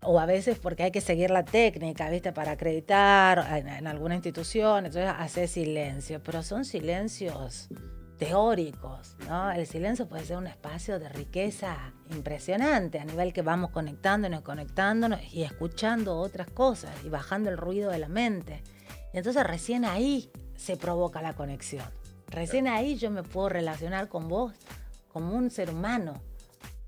O 0.00 0.18
a 0.20 0.26
veces 0.26 0.58
porque 0.58 0.84
hay 0.84 0.90
que 0.90 1.00
seguir 1.00 1.30
la 1.30 1.44
técnica, 1.44 2.08
¿viste? 2.08 2.32
Para 2.32 2.52
acreditar 2.52 3.44
en, 3.58 3.86
alguna 3.86 4.14
institución, 4.14 4.86
entonces 4.86 5.12
hace 5.16 5.46
silencio, 5.46 6.22
pero 6.22 6.42
son 6.42 6.64
silencios 6.64 7.68
teóricos, 8.18 9.16
¿no? 9.28 9.50
El 9.52 9.66
silencio 9.66 10.08
puede 10.08 10.24
ser 10.24 10.36
un 10.36 10.48
espacio 10.48 10.98
de 10.98 11.08
riqueza 11.08 11.92
impresionante 12.10 12.98
a 12.98 13.04
nivel 13.04 13.32
que 13.32 13.42
vamos 13.42 13.70
conectándonos, 13.70 14.42
conectándonos 14.42 15.20
y 15.32 15.44
escuchando 15.44 16.18
otras 16.18 16.50
cosas 16.50 16.90
y 17.04 17.08
bajando 17.08 17.48
el 17.48 17.56
ruido 17.56 17.90
de 17.90 17.98
la 17.98 18.08
mente. 18.08 18.62
Y 19.14 19.18
entonces 19.18 19.44
recién 19.44 19.84
ahí 19.84 20.30
se 20.56 20.76
provoca 20.76 21.22
la 21.22 21.34
conexión. 21.34 21.86
Recién 22.26 22.66
ahí 22.66 22.96
yo 22.96 23.10
me 23.10 23.22
puedo 23.22 23.48
relacionar 23.48 24.08
con 24.08 24.28
vos 24.28 24.52
como 25.08 25.34
un 25.34 25.50
ser 25.50 25.70
humano, 25.70 26.20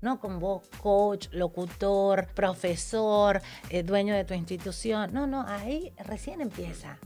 no 0.01 0.19
con 0.19 0.39
vos 0.39 0.67
coach, 0.81 1.29
locutor, 1.31 2.27
profesor, 2.35 3.41
eh, 3.69 3.83
dueño 3.83 4.13
de 4.13 4.25
tu 4.25 4.33
institución. 4.33 5.13
No, 5.13 5.27
no, 5.27 5.45
ahí 5.47 5.93
recién 6.05 6.41
empieza 6.41 6.99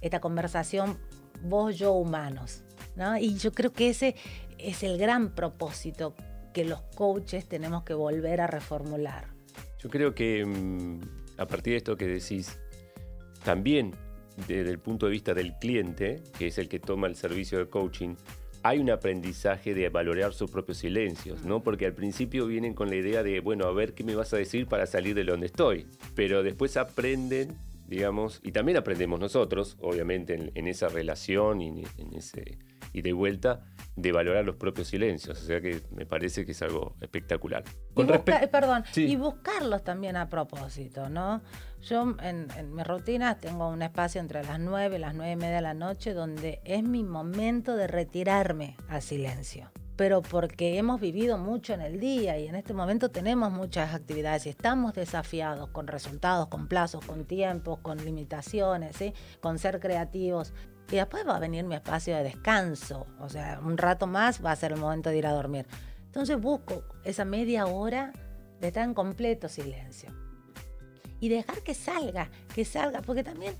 esta 0.00 0.20
conversación 0.20 0.98
vos, 1.42 1.76
yo, 1.78 1.92
humanos. 1.92 2.62
Y 3.20 3.36
yo 3.36 3.52
creo 3.52 3.72
que 3.72 3.90
ese 3.90 4.14
es 4.58 4.82
el 4.82 4.98
gran 4.98 5.34
propósito 5.34 6.14
que 6.52 6.64
los 6.64 6.80
coaches 6.94 7.48
tenemos 7.48 7.84
que 7.84 7.94
volver 7.94 8.40
a 8.40 8.46
reformular. 8.46 9.28
Yo 9.78 9.88
creo 9.88 10.14
que 10.14 10.44
mm, 10.44 11.00
a 11.38 11.46
partir 11.46 11.72
de 11.72 11.76
esto 11.78 11.96
que 11.96 12.06
decís, 12.06 12.58
también 13.44 13.94
desde 14.46 14.70
el 14.70 14.78
punto 14.78 15.06
de 15.06 15.12
vista 15.12 15.34
del 15.34 15.54
cliente, 15.54 16.22
que 16.38 16.48
es 16.48 16.58
el 16.58 16.68
que 16.68 16.78
toma 16.78 17.06
el 17.06 17.16
servicio 17.16 17.58
de 17.58 17.68
coaching, 17.68 18.16
hay 18.62 18.78
un 18.78 18.90
aprendizaje 18.90 19.74
de 19.74 19.88
valorar 19.88 20.34
sus 20.34 20.50
propios 20.50 20.78
silencios, 20.78 21.44
¿no? 21.44 21.62
Porque 21.62 21.86
al 21.86 21.94
principio 21.94 22.46
vienen 22.46 22.74
con 22.74 22.90
la 22.90 22.96
idea 22.96 23.22
de, 23.22 23.40
bueno, 23.40 23.64
a 23.64 23.72
ver 23.72 23.94
qué 23.94 24.04
me 24.04 24.14
vas 24.14 24.34
a 24.34 24.36
decir 24.36 24.66
para 24.66 24.86
salir 24.86 25.14
de 25.14 25.24
donde 25.24 25.46
estoy. 25.46 25.86
Pero 26.14 26.42
después 26.42 26.76
aprenden, 26.76 27.56
digamos, 27.90 28.40
y 28.42 28.52
también 28.52 28.78
aprendemos 28.78 29.20
nosotros, 29.20 29.76
obviamente, 29.80 30.34
en, 30.34 30.52
en 30.54 30.66
esa 30.68 30.88
relación 30.88 31.60
y 31.60 31.84
en 31.98 32.14
ese 32.14 32.58
y 32.92 33.02
de 33.02 33.12
vuelta, 33.12 33.60
de 33.96 34.12
valorar 34.12 34.44
los 34.44 34.56
propios 34.56 34.88
silencios. 34.88 35.40
O 35.40 35.44
sea 35.44 35.60
que 35.60 35.80
me 35.90 36.06
parece 36.06 36.44
que 36.44 36.52
es 36.52 36.62
algo 36.62 36.96
espectacular. 37.00 37.64
y 37.96 38.02
eh, 38.02 38.48
perdón, 38.50 38.84
y 38.96 39.16
buscarlos 39.16 39.84
también 39.84 40.16
a 40.16 40.28
propósito, 40.28 41.08
¿no? 41.08 41.42
Yo 41.82 42.14
en, 42.22 42.48
en 42.56 42.74
mis 42.74 42.86
rutinas 42.86 43.38
tengo 43.38 43.68
un 43.68 43.82
espacio 43.82 44.20
entre 44.20 44.44
las 44.44 44.58
9 44.58 44.96
y 44.96 44.98
las 44.98 45.14
9 45.14 45.32
y 45.32 45.36
media 45.36 45.56
de 45.56 45.62
la 45.62 45.74
noche 45.74 46.12
donde 46.12 46.60
es 46.64 46.82
mi 46.82 47.02
momento 47.02 47.76
de 47.76 47.86
retirarme 47.86 48.76
al 48.88 49.02
silencio 49.02 49.70
pero 50.00 50.22
porque 50.22 50.78
hemos 50.78 50.98
vivido 50.98 51.36
mucho 51.36 51.74
en 51.74 51.82
el 51.82 52.00
día 52.00 52.38
y 52.38 52.48
en 52.48 52.54
este 52.54 52.72
momento 52.72 53.10
tenemos 53.10 53.52
muchas 53.52 53.92
actividades 53.92 54.46
y 54.46 54.48
estamos 54.48 54.94
desafiados 54.94 55.68
con 55.68 55.88
resultados, 55.88 56.48
con 56.48 56.68
plazos, 56.68 57.04
con 57.04 57.26
tiempos, 57.26 57.80
con 57.80 58.02
limitaciones, 58.02 58.96
con 59.40 59.58
ser 59.58 59.78
creativos. 59.78 60.54
Y 60.90 60.96
después 60.96 61.28
va 61.28 61.36
a 61.36 61.38
venir 61.38 61.64
mi 61.64 61.74
espacio 61.74 62.16
de 62.16 62.22
descanso. 62.22 63.08
O 63.20 63.28
sea, 63.28 63.60
un 63.62 63.76
rato 63.76 64.06
más 64.06 64.42
va 64.42 64.52
a 64.52 64.56
ser 64.56 64.72
el 64.72 64.78
momento 64.78 65.10
de 65.10 65.18
ir 65.18 65.26
a 65.26 65.32
dormir. 65.32 65.66
Entonces 66.06 66.40
busco 66.40 66.82
esa 67.04 67.26
media 67.26 67.66
hora 67.66 68.14
de 68.58 68.68
en 68.68 68.94
completo 68.94 69.50
silencio. 69.50 70.08
Y 71.20 71.28
dejar 71.28 71.60
que 71.60 71.74
salga, 71.74 72.30
que 72.54 72.64
salga, 72.64 73.02
porque 73.02 73.22
también 73.22 73.54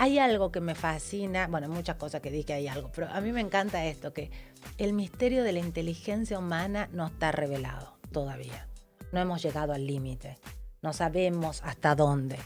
hay 0.00 0.20
algo 0.20 0.52
que 0.52 0.60
me 0.60 0.76
fascina, 0.76 1.48
bueno, 1.48 1.68
muchas 1.68 1.96
cosas 1.96 2.20
que 2.20 2.30
dije 2.30 2.52
hay 2.52 2.68
algo, 2.68 2.90
pero 2.94 3.08
a 3.08 3.20
mí 3.20 3.32
me 3.32 3.40
encanta 3.40 3.84
esto, 3.84 4.12
que 4.12 4.30
el 4.76 4.92
misterio 4.92 5.44
de 5.44 5.52
la 5.52 5.60
inteligencia 5.60 6.38
humana 6.38 6.88
no 6.92 7.06
está 7.06 7.32
revelado 7.32 7.98
todavía. 8.12 8.68
No 9.12 9.20
hemos 9.20 9.42
llegado 9.42 9.72
al 9.72 9.86
límite, 9.86 10.38
no 10.82 10.92
sabemos 10.92 11.62
hasta 11.64 11.94
dónde, 11.94 12.38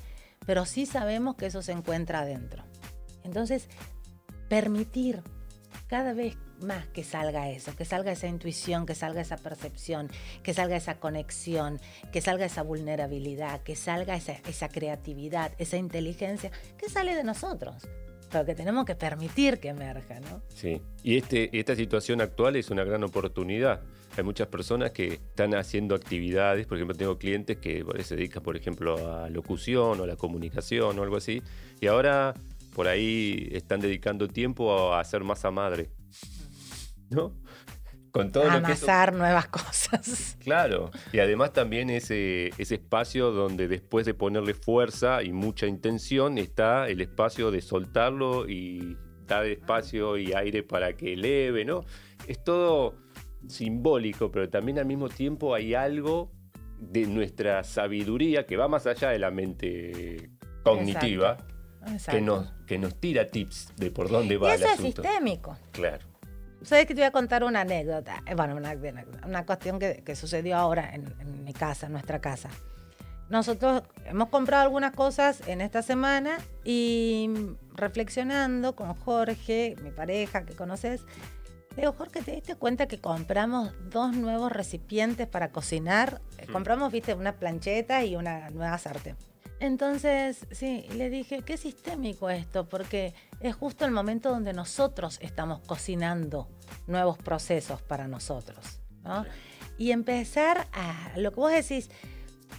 pero 0.47 0.65
sí 0.65 0.87
sabemos 0.87 1.37
que 1.37 1.47
eso 1.47 1.63
se 1.63 1.73
encuentra 1.73 2.21
adentro. 2.21 2.65
Entonces, 3.25 3.69
permitir 4.49 5.23
cada 5.89 6.13
vez 6.13 6.37
más 6.63 6.87
que 6.87 7.05
salga 7.05 7.51
eso, 7.51 7.75
que 7.77 7.85
salga 7.85 8.13
esa 8.13 8.27
intuición, 8.27 8.87
que 8.87 8.95
salga 8.95 9.21
esa 9.21 9.37
percepción, 9.37 10.11
que 10.43 10.55
salga 10.55 10.77
esa 10.77 10.99
conexión, 10.99 11.81
que 12.13 12.21
salga 12.21 12.47
esa 12.47 12.63
vulnerabilidad, 12.63 13.63
que 13.63 13.77
salga 13.77 14.17
esa, 14.17 14.69
creatividad, 14.69 15.53
esa 15.59 15.77
inteligencia, 15.77 16.51
que 16.79 16.89
sale 16.89 17.15
de 17.15 17.25
nosotros 17.25 17.89
pero 18.33 18.47
que 18.47 18.55
tenemos 18.55 18.87
que 18.87 18.95
permitir 18.95 19.61
que 19.61 19.69
emerja, 19.69 20.19
¿no? 20.21 20.43
Sí, 20.49 20.81
y 21.05 21.19
este, 21.19 21.57
esta 21.57 21.77
situación 21.77 22.23
actual 22.23 22.57
es 22.57 22.71
una 22.71 22.83
gran 22.83 23.05
oportunidad. 23.05 23.83
Hay 24.17 24.25
muchas 24.25 24.49
personas 24.49 24.91
que 24.91 25.15
están 25.15 25.55
haciendo 25.55 25.95
actividades, 25.95 26.67
por 26.67 26.79
ejemplo, 26.79 26.97
tengo 26.97 27.19
clientes 27.19 27.59
que 27.59 27.85
se 28.03 28.17
dedican, 28.17 28.43
por 28.43 28.57
ejemplo, 28.57 29.15
a 29.15 29.29
locución 29.29 30.01
o 30.01 30.05
a 30.05 30.07
la 30.07 30.17
comunicación 30.17 30.99
o 30.99 31.03
algo 31.03 31.17
así, 31.17 31.43
y 31.81 31.87
ahora 31.87 32.35
por 32.75 32.89
ahí 32.89 33.49
están 33.53 33.81
dedicando 33.81 34.29
tiempo 34.29 34.93
a 34.93 35.01
hacer 35.01 35.23
masa 35.25 35.51
madre. 35.51 35.91
¿No? 37.11 37.35
Con 38.13 38.31
todo 38.31 38.49
Amasar 38.51 39.15
nuevas 39.15 39.49
cosas. 39.49 40.37
Claro, 40.43 40.91
y 41.13 41.21
además 41.21 41.53
también 41.53 41.89
ese, 41.89 42.51
ese 42.59 42.75
espacio 42.75 43.31
donde 43.31 43.69
después 43.69 44.05
de 44.05 44.13
ponerle 44.13 44.55
fuerza 44.55 45.23
y 45.23 45.33
mucha 45.33 45.67
intención 45.67 46.37
está 46.37 46.89
el 46.89 47.01
espacio 47.01 47.51
de 47.51 47.63
soltarlo 47.63 48.49
y 48.49 48.99
dar 49.27 49.47
espacio 49.47 50.19
y 50.19 50.33
aire 50.35 50.63
para 50.63 50.95
que 50.95 51.15
eleve, 51.15 51.65
¿no? 51.65 51.85
Es 52.27 52.43
todo 52.45 52.97
simbólico, 53.49 54.31
pero 54.31 54.51
también 54.51 54.79
al 54.79 54.87
mismo 54.87 55.09
tiempo 55.09 55.55
hay 55.55 55.75
algo 55.75 56.31
de 56.79 57.07
nuestra 57.07 57.65
sabiduría 57.65 58.45
que 58.45 58.57
va 58.57 58.69
más 58.69 58.87
allá 58.87 59.11
de 59.11 59.19
la 59.19 59.31
mente 59.31 60.31
cognitiva, 60.65 61.39
que 62.11 62.21
nos, 62.21 62.53
que 62.67 62.79
nos 62.79 63.01
tira 63.01 63.27
tips 63.27 63.73
de 63.77 63.91
por 63.91 64.11
dónde 64.11 64.37
va 64.37 64.51
y 64.51 64.55
eso 64.57 64.67
es 64.67 64.81
sistémico. 64.81 65.57
Claro. 65.73 66.12
Sabes 66.65 66.87
que 66.87 66.95
te 66.95 67.01
voy 67.01 67.09
a 67.09 67.11
contar 67.11 67.45
una 67.45 67.63
anécdota, 67.63 68.23
eh, 68.27 68.35
bueno, 68.35 68.57
una, 68.57 68.75
una 69.27 69.47
cuestión 69.47 69.79
que, 69.79 70.03
que, 70.05 70.15
sucedió 70.15 70.57
ahora 70.57 70.95
en, 70.95 71.13
en, 71.21 71.45
mi 71.45 71.53
casa, 71.53 71.87
en 71.87 71.93
nuestra 71.93 72.21
casa. 72.21 72.49
Nosotros 73.29 73.83
hemos 74.05 74.29
comprado 74.29 74.63
algunas 74.63 74.93
cosas 74.93 75.47
en 75.49 75.61
esta 75.61 75.83
semana 75.83 76.39
y 76.65 77.31
reflexionando 77.75 78.77
con 78.77 78.95
Jorge, 78.95 79.75
mi 79.83 79.91
pareja 79.91 80.45
que 80.45 80.55
conoces, 80.55 81.03
digo, 81.77 81.93
Jorge, 81.93 82.23
¿te 82.23 82.33
diste 82.33 82.57
cuenta 82.57 82.87
que 82.87 83.01
compramos 83.01 83.73
dos 83.91 84.15
nuevos 84.15 84.53
recipientes 84.53 85.27
para 85.27 85.51
cocinar? 85.51 86.21
Compramos, 86.53 86.93
viste, 86.93 87.15
una 87.15 87.33
plancheta 87.37 88.05
y 88.05 88.17
una 88.17 88.51
nueva 88.51 88.77
sartén. 88.79 89.17
Entonces, 89.63 90.45
sí, 90.51 90.89
le 90.97 91.09
dije, 91.09 91.43
qué 91.43 91.57
sistémico 91.57 92.29
esto, 92.29 92.69
porque 92.69 93.15
es 93.39 93.55
justo 93.55 93.85
el 93.85 93.93
momento 93.93 94.31
donde 94.31 94.53
nosotros 94.53 95.21
estamos 95.23 95.61
cocinando 95.61 96.49
nuevos 96.89 97.17
procesos 97.17 97.81
para 97.81 98.09
nosotros. 98.09 98.81
¿no? 99.05 99.25
Y 99.79 99.93
empezar 99.93 100.67
a, 100.73 101.13
lo 101.17 101.31
que 101.31 101.37
vos 101.37 101.53
decís, 101.53 101.93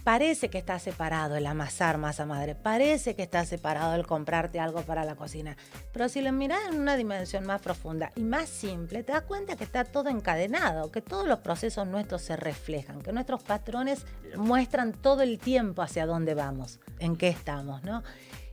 Parece 0.02 0.50
que 0.50 0.58
está 0.58 0.78
separado 0.78 1.36
el 1.36 1.46
amasar 1.46 1.98
masa 1.98 2.26
madre, 2.26 2.54
parece 2.54 3.14
que 3.14 3.22
está 3.22 3.44
separado 3.46 3.94
el 3.94 4.06
comprarte 4.06 4.60
algo 4.60 4.82
para 4.82 5.04
la 5.04 5.14
cocina, 5.14 5.56
pero 5.92 6.08
si 6.08 6.20
lo 6.20 6.32
miras 6.32 6.60
en 6.68 6.80
una 6.80 6.96
dimensión 6.96 7.46
más 7.46 7.62
profunda 7.62 8.12
y 8.16 8.22
más 8.22 8.48
simple, 8.48 9.02
te 9.02 9.12
das 9.12 9.22
cuenta 9.22 9.56
que 9.56 9.64
está 9.64 9.84
todo 9.84 10.10
encadenado, 10.10 10.90
que 10.90 11.00
todos 11.00 11.26
los 11.26 11.38
procesos 11.38 11.86
nuestros 11.86 12.22
se 12.22 12.36
reflejan, 12.36 13.00
que 13.00 13.12
nuestros 13.12 13.42
patrones 13.42 14.04
muestran 14.36 14.92
todo 14.92 15.22
el 15.22 15.38
tiempo 15.38 15.82
hacia 15.82 16.06
dónde 16.06 16.34
vamos, 16.34 16.80
en 16.98 17.16
qué 17.16 17.28
estamos, 17.28 17.82
¿no? 17.82 18.02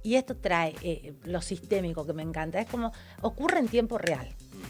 Y 0.04 0.16
esto 0.16 0.36
trae 0.36 0.76
eh, 0.82 1.14
lo 1.26 1.42
sistémico 1.42 2.06
que 2.06 2.14
me 2.14 2.24
encanta, 2.24 2.60
es 2.60 2.68
como 2.68 2.92
ocurre 3.22 3.60
en 3.60 3.68
tiempo 3.68 3.98
real. 3.98 4.28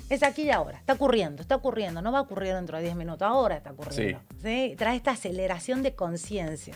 Es 0.10 0.24
aquí 0.24 0.44
y 0.44 0.50
ahora, 0.52 0.78
está 0.78 0.94
ocurriendo, 0.94 1.42
está 1.42 1.56
ocurriendo, 1.56 2.02
no 2.02 2.12
va 2.12 2.20
a 2.20 2.22
ocurrir 2.22 2.54
dentro 2.54 2.78
de 2.78 2.84
10 2.84 2.96
minutos, 2.96 3.22
ahora 3.22 3.58
está 3.58 3.72
ocurriendo. 3.72 4.20
Sí. 4.42 4.76
Trae 4.78 4.96
esta 4.96 5.12
aceleración 5.12 5.84
de 5.84 5.96
conciencia. 5.96 6.76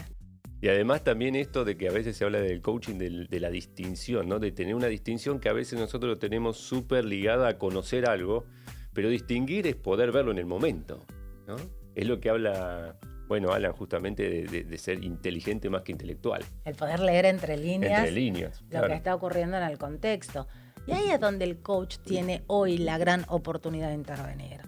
Y 0.62 0.69
además 0.69 1.03
también 1.03 1.36
esto 1.36 1.65
de 1.65 1.77
que 1.77 1.89
a 1.89 1.91
veces 1.91 2.17
se 2.17 2.24
habla 2.24 2.39
del 2.39 2.62
coaching 2.62 2.95
de, 2.95 3.39
la 3.39 3.50
distinción, 3.50 4.27
¿no? 4.27 4.39
De 4.39 4.51
tener 4.51 4.74
una 4.74 4.88
distinción 4.88 5.39
que 5.39 5.50
a 5.50 5.53
veces 5.53 5.79
nosotros 5.79 6.10
lo 6.10 6.17
tenemos 6.17 6.57
súper 6.57 7.05
ligada 7.05 7.48
a 7.50 7.57
conocer 7.57 8.10
algo, 8.10 8.45
pero 8.93 9.10
distinguir 9.10 9.67
es 9.67 9.75
poder 9.75 10.12
verlo 10.12 10.31
en 10.31 10.38
el 10.38 10.45
momento, 10.45 11.05
¿no? 11.45 11.55
Es 11.93 12.07
lo 12.07 12.19
que 12.19 12.29
habla, 12.29 12.98
bueno, 13.27 13.51
Alan, 13.51 13.74
justamente 13.74 14.45
de, 14.48 14.77
ser 14.77 15.03
inteligente 15.03 15.69
más 15.69 15.84
que 15.84 15.91
intelectual. 15.91 16.43
El 16.63 16.75
poder 16.75 17.00
leer 17.00 17.25
entre 17.25 17.57
líneas. 17.57 18.00
Entre 18.00 18.12
líneas. 18.12 18.63
Lo 18.69 18.88
que 18.88 18.93
está 18.93 19.13
ocurriendo 19.13 19.57
en 19.57 19.63
el 19.63 19.77
contexto. 19.77 20.48
Y 20.88 20.92
ahí 20.92 21.10
es 21.10 21.20
donde 21.20 21.46
el 21.46 21.62
coach 21.62 21.98
tiene 21.98 22.44
hoy 22.48 22.77
la 22.77 22.98
gran 22.98 23.25
oportunidad 23.27 23.89
de 23.89 23.96
intervenir. 23.96 24.62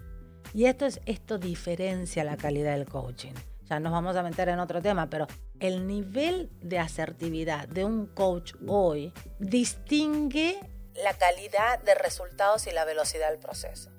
Y 0.54 0.64
esto, 0.64 0.86
es, 0.86 1.00
esto 1.06 1.38
diferencia 1.38 2.24
la 2.24 2.36
calidad 2.36 2.72
del 2.72 2.86
coaching. 2.86 3.34
Ya 3.68 3.78
nos 3.80 3.92
vamos 3.92 4.16
a 4.16 4.22
meter 4.22 4.48
en 4.48 4.60
otro 4.60 4.80
tema, 4.80 5.10
pero 5.10 5.26
el 5.60 5.86
nivel 5.86 6.50
de 6.62 6.78
asertividad 6.78 7.68
de 7.68 7.84
un 7.84 8.06
coach 8.06 8.54
hoy 8.66 9.12
distingue 9.38 10.58
la 11.04 11.12
calidad 11.14 11.78
de 11.82 11.94
resultados 11.94 12.66
y 12.66 12.72
la 12.72 12.84
velocidad 12.84 13.30
del 13.30 13.38
proceso. 13.38 13.90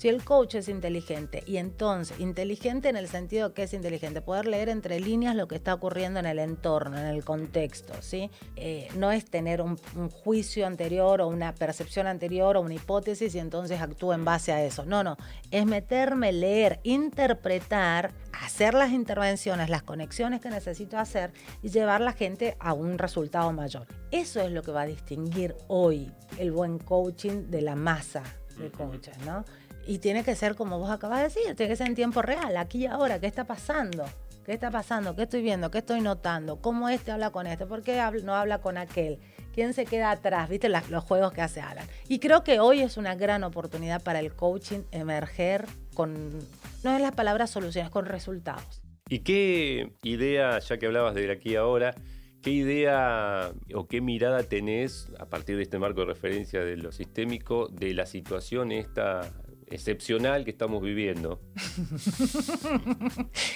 Si 0.00 0.08
el 0.08 0.24
coach 0.24 0.54
es 0.54 0.70
inteligente, 0.70 1.44
y 1.46 1.58
entonces, 1.58 2.18
inteligente 2.20 2.88
en 2.88 2.96
el 2.96 3.06
sentido 3.06 3.52
que 3.52 3.64
es 3.64 3.74
inteligente, 3.74 4.22
poder 4.22 4.46
leer 4.46 4.70
entre 4.70 4.98
líneas 4.98 5.36
lo 5.36 5.46
que 5.46 5.56
está 5.56 5.74
ocurriendo 5.74 6.18
en 6.18 6.24
el 6.24 6.38
entorno, 6.38 6.96
en 6.96 7.04
el 7.04 7.22
contexto, 7.22 7.92
¿sí? 8.00 8.30
Eh, 8.56 8.88
no 8.96 9.12
es 9.12 9.26
tener 9.26 9.60
un, 9.60 9.76
juicio 10.24 10.66
anterior 10.66 11.20
o 11.20 11.28
una 11.28 11.54
percepción 11.54 12.06
anterior 12.06 12.56
o 12.56 12.62
una 12.62 12.72
hipótesis 12.72 13.34
y 13.34 13.40
entonces 13.40 13.78
actúa 13.78 14.14
en 14.14 14.24
base 14.24 14.52
a 14.52 14.64
eso. 14.64 14.86
No, 14.86 15.04
no, 15.04 15.18
es 15.50 15.66
meterme, 15.66 16.32
leer, 16.32 16.80
interpretar, 16.82 18.14
hacer 18.32 18.72
las 18.72 18.92
intervenciones, 18.92 19.68
las 19.68 19.82
conexiones 19.82 20.40
que 20.40 20.48
necesito 20.48 20.96
hacer 20.96 21.30
y 21.62 21.68
llevar 21.68 22.00
la 22.00 22.14
gente 22.14 22.56
a 22.58 22.72
un 22.72 22.96
resultado 22.96 23.52
mayor. 23.52 23.86
Eso 24.10 24.40
es 24.40 24.50
lo 24.50 24.62
que 24.62 24.72
va 24.72 24.80
a 24.80 24.86
distinguir 24.86 25.56
hoy 25.68 26.10
el 26.38 26.52
buen 26.52 26.78
coaching 26.78 27.50
de 27.50 27.60
la 27.60 27.76
masa 27.76 28.22
de 28.56 28.70
coaches, 28.70 29.18
¿no? 29.26 29.44
Y 29.86 29.98
tiene 29.98 30.24
que 30.24 30.34
ser 30.34 30.54
como 30.54 30.78
vos 30.78 30.90
acabas 30.90 31.18
de 31.18 31.24
decir, 31.24 31.56
tiene 31.56 31.70
que 31.70 31.76
ser 31.76 31.88
en 31.88 31.94
tiempo 31.94 32.22
real, 32.22 32.56
aquí 32.56 32.78
y 32.78 32.86
ahora, 32.86 33.18
¿qué 33.18 33.26
está 33.26 33.44
pasando? 33.44 34.04
¿Qué 34.44 34.52
está 34.52 34.70
pasando? 34.70 35.14
¿Qué 35.14 35.22
estoy 35.22 35.42
viendo? 35.42 35.70
¿Qué 35.70 35.78
estoy 35.78 36.00
notando? 36.00 36.60
¿Cómo 36.60 36.88
este 36.88 37.12
habla 37.12 37.30
con 37.30 37.46
este? 37.46 37.66
¿Por 37.66 37.82
qué 37.82 38.02
no 38.24 38.34
habla 38.34 38.60
con 38.60 38.78
aquel? 38.78 39.18
¿Quién 39.54 39.74
se 39.74 39.84
queda 39.84 40.10
atrás? 40.10 40.48
¿Viste 40.48 40.68
los 40.68 41.04
juegos 41.04 41.32
que 41.32 41.42
hace 41.42 41.60
Alan? 41.60 41.86
Y 42.08 42.18
creo 42.20 42.42
que 42.42 42.60
hoy 42.60 42.80
es 42.80 42.96
una 42.96 43.14
gran 43.14 43.44
oportunidad 43.44 44.02
para 44.02 44.18
el 44.18 44.34
coaching 44.34 44.80
emerger 44.92 45.66
con, 45.94 46.38
no 46.82 46.94
es 46.94 47.00
las 47.00 47.12
palabras 47.12 47.50
soluciones, 47.50 47.90
con 47.90 48.06
resultados. 48.06 48.82
¿Y 49.08 49.20
qué 49.20 49.92
idea, 50.02 50.58
ya 50.58 50.78
que 50.78 50.86
hablabas 50.86 51.14
de 51.14 51.30
aquí 51.30 51.56
ahora, 51.56 51.94
¿Qué 52.42 52.52
idea 52.52 53.52
o 53.74 53.86
qué 53.86 54.00
mirada 54.00 54.42
tenés 54.44 55.12
a 55.18 55.26
partir 55.26 55.56
de 55.56 55.62
este 55.62 55.78
marco 55.78 56.00
de 56.00 56.06
referencia 56.06 56.64
de 56.64 56.78
lo 56.78 56.90
sistémico 56.90 57.68
de 57.68 57.92
la 57.92 58.06
situación 58.06 58.72
esta 58.72 59.30
excepcional 59.70 60.44
que 60.44 60.50
estamos 60.50 60.82
viviendo? 60.82 61.40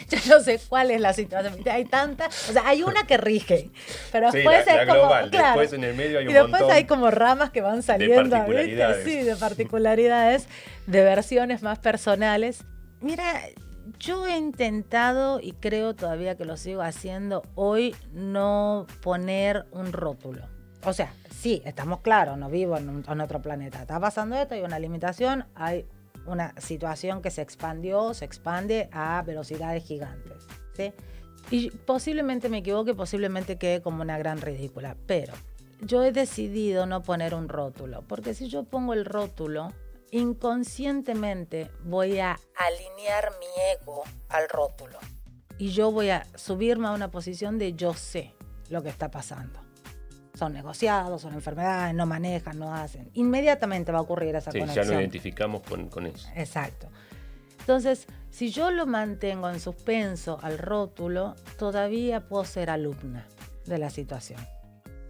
Yo 0.09 0.19
no 0.29 0.41
sé 0.41 0.61
cuál 0.69 0.91
es 0.91 1.01
la 1.01 1.13
situación. 1.13 1.55
Hay 1.71 1.85
tantas, 1.85 2.51
o 2.51 2.53
sea, 2.53 2.63
hay 2.67 2.83
una 2.83 3.07
que 3.07 3.17
rige, 3.17 3.71
pero 4.13 4.31
Sí, 4.31 4.39
después 4.39 4.67
la- 4.67 4.73
es 4.73 4.77
la 4.79 4.87
como, 4.87 5.01
global. 5.01 5.31
claro, 5.31 5.61
Después 5.61 5.73
en 5.73 5.85
el 5.85 5.95
medio 5.97 6.19
hay 6.19 6.25
un 6.27 6.31
y 6.31 6.35
después 6.35 6.51
montón 6.53 6.71
hay 6.77 6.85
como 6.85 7.11
ramas 7.11 7.51
que 7.51 7.61
van 7.61 7.83
saliendo, 7.83 8.31
particularidades. 8.31 9.05
Sí, 9.05 9.23
de 9.23 9.37
particularidades, 9.37 10.49
de 10.87 11.03
versiones 11.03 11.63
más 11.63 11.79
personales. 11.79 12.65
Mira, 13.01 13.25
yo 13.99 14.27
he 14.27 14.37
intentado 14.37 15.41
y 15.41 15.53
creo 15.53 15.95
todavía 15.95 16.37
que 16.37 16.45
lo 16.45 16.57
sigo 16.57 16.83
haciendo 16.83 17.43
hoy 17.55 17.95
no 18.13 18.87
poner 19.03 19.67
un 19.73 19.93
rótulo. 19.93 20.43
O 20.85 20.93
sea, 20.93 21.13
sí, 21.31 21.63
estamos 21.65 22.01
claros, 22.01 22.37
no 22.39 22.49
vivo 22.51 22.77
en, 22.77 22.89
un- 22.89 23.05
en 23.09 23.21
otro 23.21 23.41
planeta. 23.43 23.81
Está 23.83 23.99
pasando 24.01 24.37
esto, 24.37 24.55
hay 24.55 24.63
una 24.63 24.79
limitación, 24.79 25.47
hay 25.55 25.87
una 26.27 26.55
situación 26.61 27.23
que 27.23 27.31
se 27.31 27.43
expandió, 27.43 28.15
se 28.15 28.25
expande 28.25 28.89
a 28.93 29.23
velocidades 29.23 29.85
gigantes. 29.85 30.47
Y 31.51 31.71
posiblemente 31.71 32.49
me 32.49 32.59
equivoque, 32.59 32.95
posiblemente 32.95 33.59
quede 33.59 33.83
como 33.83 34.03
una 34.03 34.19
gran 34.19 34.41
ridícula, 34.41 34.97
pero 35.07 35.35
yo 35.81 36.03
he 36.03 36.13
decidido 36.13 36.87
no 36.87 37.03
poner 37.03 37.35
un 37.35 37.49
rótulo, 37.49 38.03
porque 38.09 38.35
si 38.35 38.49
yo 38.49 38.65
pongo 38.65 38.95
el 38.95 39.05
rótulo, 39.05 39.73
inconscientemente 40.11 41.71
voy 41.83 42.21
a 42.21 42.39
alinear 42.57 43.33
mi 43.39 43.47
ego 43.73 44.05
al 44.29 44.49
rótulo. 44.49 44.99
Y 45.59 45.71
yo 45.71 45.91
voy 45.93 46.11
a 46.11 46.27
subirme 46.37 46.89
a 46.89 46.93
una 46.93 47.11
posición 47.11 47.59
de 47.59 47.75
yo 47.75 47.95
sé 47.95 48.35
lo 48.71 48.83
que 48.83 48.89
está 48.89 49.11
pasando. 49.11 49.64
Son 50.35 50.53
negociados, 50.53 51.23
son 51.23 51.35
enfermedades, 51.35 51.95
no 51.95 52.07
manejan, 52.07 52.59
no 52.59 52.75
hacen. 52.75 53.11
Inmediatamente 53.15 53.93
va 53.93 53.99
a 53.99 54.03
ocurrir 54.03 54.35
esa 54.35 54.51
Sí, 54.51 54.59
ya 54.59 54.65
conexión. 54.67 54.87
nos 54.89 55.01
identificamos 55.01 55.63
con, 55.63 55.89
con 55.89 56.07
eso. 56.07 56.29
Exacto. 56.35 56.89
Entonces, 57.61 58.07
si 58.31 58.51
yo 58.51 58.71
lo 58.71 58.85
mantengo 58.85 59.49
en 59.49 59.61
suspenso 59.61 60.39
al 60.43 60.59
rótulo, 60.59 61.35
todavía 61.57 62.27
puedo 62.29 62.45
ser 62.45 62.69
alumna 62.69 63.27
de 63.65 63.79
la 63.79 63.91
situación. 63.91 64.41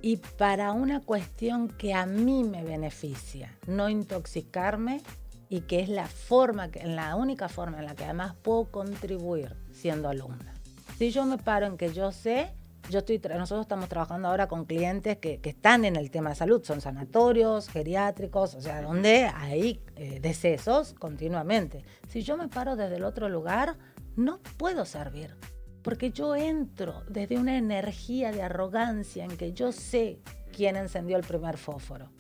Y 0.03 0.19
para 0.19 0.73
una 0.73 1.01
cuestión 1.01 1.69
que 1.69 1.95
a 1.95 2.05
mí 2.05 2.45
me 2.45 2.63
beneficia, 2.63 3.57
no 3.67 3.89
intoxicarme 3.89 5.01
y 5.49 5.63
que 5.63 5.81
es 5.81 5.89
la 5.89 6.07
forma, 6.07 6.71
que, 6.71 6.85
la 6.87 7.17
única 7.17 7.49
forma 7.49 7.79
en 7.79 7.87
la 7.87 7.95
que 7.95 8.05
además 8.05 8.35
puedo 8.43 8.71
contribuir 8.71 9.57
siendo 9.73 10.09
alumna. 10.09 10.53
Si 10.99 11.11
yo 11.11 11.25
me 11.25 11.39
paro 11.39 11.67
en 11.67 11.77
que 11.79 11.93
yo 11.93 12.13
sé, 12.13 12.53
yo 12.91 13.01
estoy, 13.01 13.19
nosotros 13.19 13.63
estamos 13.63 13.89
trabajando 13.89 14.29
ahora 14.29 14.49
con 14.49 14.65
clientes 14.65 15.19
que, 15.19 15.41
que 15.41 15.51
están 15.51 15.85
en 15.85 15.97
el 15.97 16.11
tema 16.11 16.31
de 16.31 16.37
salud, 16.37 16.63
son 16.65 16.81
sanatorios, 16.81 17.69
geriátricos, 17.69 18.55
o 18.55 18.61
sea, 18.61 18.83
donde 18.83 19.31
hay 19.35 19.83
eh, 19.97 20.21
decesos 20.21 20.95
continuamente. 20.95 21.85
Si 22.09 22.23
yo 22.23 22.37
me 22.37 22.49
paro 22.49 22.77
desde 22.77 22.97
el 22.97 23.05
otro 23.05 23.29
lugar, 23.29 23.77
no 24.17 24.41
puedo 24.57 24.85
servir, 24.85 25.37
porque 25.83 26.11
yo 26.11 26.37
entro 26.37 27.03
desde 27.09 27.39
una 27.39 27.57
energía 27.57 28.33
de 28.33 28.43
arrogancia 28.43 29.25
en 29.25 29.37
que 29.37 29.53
yo 29.53 29.73
sé 29.73 30.21
quién 30.53 30.77
encendió 30.77 31.17
el 31.17 31.25
primer 31.25 31.57
fósforo. 31.57 32.11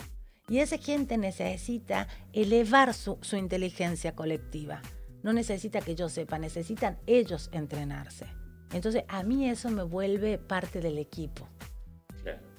Y 0.49 0.59
esa 0.59 0.76
gente 0.76 1.16
necesita 1.16 2.06
elevar 2.33 2.92
su, 2.92 3.18
su 3.23 3.37
inteligencia 3.37 4.14
colectiva. 4.14 4.83
No 5.23 5.33
necesita 5.33 5.80
que 5.80 5.94
yo 5.94 6.11
sepa, 6.11 6.38
necesitan 6.38 6.99
ellos 7.06 7.49
entrenarse. 7.52 8.26
Entonces 8.74 9.04
a 9.08 9.22
mí 9.22 9.48
eso 9.48 9.70
me 9.70 9.82
vuelve 9.82 10.36
parte 10.36 10.80
del 10.80 10.98
equipo. 10.98 11.48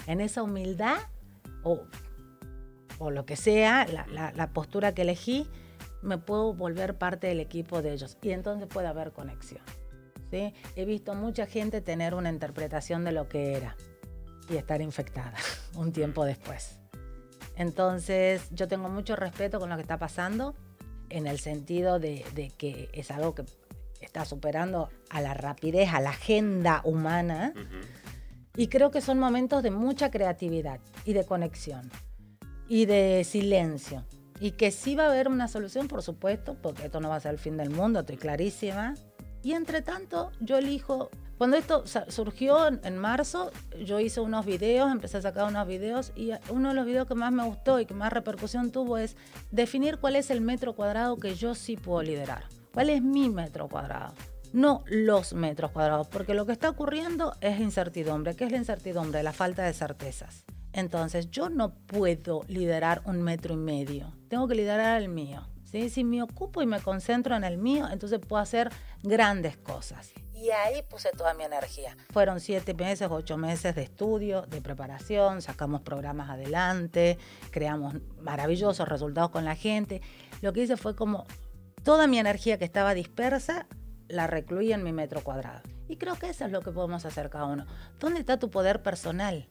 En 0.06 0.20
esa 0.20 0.42
humildad 0.42 0.96
o, 1.62 1.82
o 2.98 3.10
lo 3.10 3.26
que 3.26 3.36
sea, 3.36 3.86
la, 3.86 4.06
la- 4.06 4.32
la 4.32 4.50
postura 4.52 4.94
que 4.94 5.02
elegí, 5.02 5.48
me 6.02 6.16
puedo 6.18 6.54
volver 6.54 6.96
parte 6.96 7.26
del 7.26 7.40
equipo 7.40 7.82
de 7.82 7.92
ellos. 7.92 8.16
Y 8.22 8.30
entonces 8.30 8.68
puede 8.68 8.86
haber 8.86 9.12
conexión. 9.12 9.62
¿sí? 10.30 10.54
He 10.76 10.84
visto 10.84 11.14
mucha 11.14 11.46
gente 11.46 11.80
tener 11.80 12.14
una 12.14 12.30
interpretación 12.30 13.04
de 13.04 13.12
lo 13.12 13.28
que 13.28 13.54
era 13.54 13.76
y 14.48 14.56
estar 14.56 14.80
infectada 14.80 15.34
un 15.74 15.92
tiempo 15.92 16.24
después. 16.24 16.78
Entonces 17.56 18.48
yo 18.52 18.68
tengo 18.68 18.88
mucho 18.88 19.16
respeto 19.16 19.58
con 19.58 19.68
lo 19.70 19.76
que 19.76 19.82
está 19.82 19.98
pasando 19.98 20.54
en 21.08 21.26
el 21.26 21.38
sentido 21.40 21.98
de, 21.98 22.24
de 22.34 22.50
que 22.50 22.88
es 22.92 23.10
algo 23.10 23.34
que 23.34 23.44
está 24.00 24.24
superando 24.24 24.90
a 25.10 25.20
la 25.20 25.34
rapidez, 25.34 25.90
a 25.92 26.00
la 26.00 26.10
agenda 26.10 26.80
humana. 26.84 27.52
Y 28.56 28.68
creo 28.68 28.90
que 28.90 29.00
son 29.00 29.18
momentos 29.18 29.62
de 29.62 29.70
mucha 29.70 30.10
creatividad 30.10 30.80
y 31.04 31.12
de 31.12 31.24
conexión 31.24 31.90
y 32.68 32.86
de 32.86 33.24
silencio. 33.24 34.04
Y 34.40 34.52
que 34.52 34.70
sí 34.70 34.94
va 34.94 35.04
a 35.04 35.08
haber 35.08 35.28
una 35.28 35.48
solución, 35.48 35.88
por 35.88 36.02
supuesto, 36.02 36.56
porque 36.62 36.86
esto 36.86 37.00
no 37.00 37.08
va 37.08 37.16
a 37.16 37.20
ser 37.20 37.32
el 37.32 37.38
fin 37.38 37.56
del 37.56 37.70
mundo, 37.70 38.00
estoy 38.00 38.16
clarísima. 38.16 38.94
Y 39.42 39.52
entre 39.52 39.80
tanto, 39.80 40.32
yo 40.40 40.58
elijo, 40.58 41.10
cuando 41.38 41.56
esto 41.56 41.84
surgió 42.08 42.66
en 42.66 42.98
marzo, 42.98 43.52
yo 43.84 44.00
hice 44.00 44.20
unos 44.20 44.44
videos, 44.44 44.90
empecé 44.90 45.18
a 45.18 45.22
sacar 45.22 45.48
unos 45.48 45.66
videos 45.66 46.12
y 46.16 46.32
uno 46.50 46.70
de 46.70 46.74
los 46.74 46.84
videos 46.84 47.06
que 47.06 47.14
más 47.14 47.32
me 47.32 47.44
gustó 47.44 47.78
y 47.78 47.86
que 47.86 47.94
más 47.94 48.12
repercusión 48.12 48.72
tuvo 48.72 48.98
es 48.98 49.16
definir 49.50 49.98
cuál 49.98 50.16
es 50.16 50.30
el 50.30 50.40
metro 50.40 50.74
cuadrado 50.74 51.16
que 51.16 51.34
yo 51.34 51.54
sí 51.54 51.76
puedo 51.76 52.02
liderar. 52.02 52.55
¿Cuál 52.76 52.90
es 52.90 53.00
mi 53.02 53.30
metro 53.30 53.68
cuadrado? 53.68 54.12
No 54.52 54.84
los 54.84 55.32
metros 55.32 55.70
cuadrados, 55.70 56.08
porque 56.08 56.34
lo 56.34 56.44
que 56.44 56.52
está 56.52 56.68
ocurriendo 56.68 57.32
es 57.40 57.58
incertidumbre. 57.58 58.36
¿Qué 58.36 58.44
es 58.44 58.52
la 58.52 58.58
incertidumbre? 58.58 59.22
La 59.22 59.32
falta 59.32 59.62
de 59.62 59.72
certezas. 59.72 60.44
Entonces, 60.74 61.30
yo 61.30 61.48
no 61.48 61.72
puedo 61.72 62.42
liderar 62.48 63.00
un 63.06 63.22
metro 63.22 63.54
y 63.54 63.56
medio. 63.56 64.12
Tengo 64.28 64.46
que 64.46 64.56
liderar 64.56 65.00
el 65.00 65.08
mío. 65.08 65.48
¿sí? 65.64 65.88
Si 65.88 66.04
me 66.04 66.22
ocupo 66.22 66.60
y 66.60 66.66
me 66.66 66.82
concentro 66.82 67.34
en 67.34 67.44
el 67.44 67.56
mío, 67.56 67.88
entonces 67.90 68.18
puedo 68.18 68.42
hacer 68.42 68.70
grandes 69.02 69.56
cosas. 69.56 70.12
Y 70.34 70.50
ahí 70.50 70.82
puse 70.82 71.08
toda 71.12 71.32
mi 71.32 71.44
energía. 71.44 71.96
Fueron 72.12 72.40
siete 72.40 72.74
meses, 72.74 73.08
ocho 73.10 73.38
meses 73.38 73.74
de 73.74 73.84
estudio, 73.84 74.42
de 74.42 74.60
preparación, 74.60 75.40
sacamos 75.40 75.80
programas 75.80 76.28
adelante, 76.28 77.16
creamos 77.50 77.94
maravillosos 78.20 78.86
resultados 78.86 79.30
con 79.30 79.46
la 79.46 79.54
gente. 79.54 80.02
Lo 80.42 80.52
que 80.52 80.60
hice 80.60 80.76
fue 80.76 80.94
como 80.94 81.24
toda 81.86 82.08
mi 82.08 82.18
energía 82.18 82.58
que 82.58 82.64
estaba 82.64 82.94
dispersa, 82.94 83.68
la 84.08 84.26
recluí 84.26 84.72
en 84.72 84.82
mi 84.82 84.92
metro 84.92 85.22
cuadrado. 85.22 85.60
Y 85.88 85.98
creo 85.98 86.16
que 86.16 86.28
eso 86.28 86.44
es 86.44 86.50
lo 86.50 86.60
que 86.60 86.72
podemos 86.72 87.06
hacer 87.06 87.30
cada 87.30 87.44
uno. 87.44 87.64
¿Dónde 88.00 88.18
está 88.18 88.40
tu 88.40 88.50
poder 88.50 88.82
personal? 88.82 89.46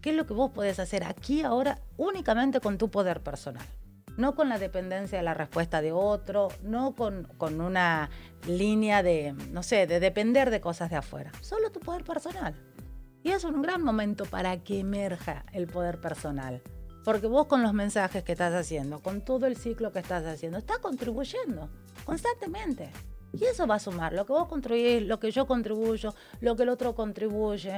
¿Qué 0.00 0.10
es 0.10 0.16
lo 0.16 0.24
que 0.24 0.34
vos 0.34 0.52
podés 0.52 0.78
hacer 0.78 1.02
aquí 1.02 1.42
ahora 1.42 1.80
únicamente 1.96 2.60
con 2.60 2.78
tu 2.78 2.92
poder 2.92 3.24
personal? 3.24 3.66
No 4.16 4.36
con 4.36 4.48
la 4.48 4.60
dependencia 4.60 5.18
de 5.18 5.24
la 5.24 5.34
respuesta 5.34 5.82
de 5.82 5.90
otro, 5.90 6.46
no 6.62 6.94
con, 6.94 7.24
con 7.38 7.60
una 7.60 8.08
línea 8.46 9.02
de, 9.02 9.32
no 9.50 9.64
sé, 9.64 9.88
de 9.88 9.98
depender 9.98 10.50
de 10.50 10.60
cosas 10.60 10.90
de 10.90 10.96
afuera. 10.96 11.32
Solo 11.40 11.72
tu 11.72 11.80
poder 11.80 12.04
personal. 12.04 12.54
Y 13.24 13.32
es 13.32 13.42
un 13.42 13.62
gran 13.62 13.82
momento 13.82 14.26
para 14.26 14.58
que 14.62 14.78
emerja 14.78 15.44
el 15.52 15.66
poder 15.66 16.00
personal. 16.00 16.62
Porque 17.08 17.26
vos 17.26 17.46
con 17.46 17.62
los 17.62 17.72
mensajes 17.72 18.22
que 18.22 18.32
estás 18.32 18.52
haciendo, 18.52 18.98
con 18.98 19.22
todo 19.22 19.46
el 19.46 19.56
ciclo 19.56 19.90
que 19.92 19.98
estás 19.98 20.26
haciendo, 20.26 20.58
estás 20.58 20.76
contribuyendo 20.76 21.70
constantemente. 22.04 22.90
Y 23.32 23.44
eso 23.44 23.66
va 23.66 23.76
a 23.76 23.78
sumar. 23.78 24.12
Lo 24.12 24.26
que 24.26 24.34
vos 24.34 24.46
construís, 24.46 25.06
lo 25.06 25.18
que 25.18 25.30
yo 25.30 25.46
contribuyo, 25.46 26.14
lo 26.42 26.54
que 26.54 26.64
el 26.64 26.68
otro 26.68 26.94
contribuye. 26.94 27.76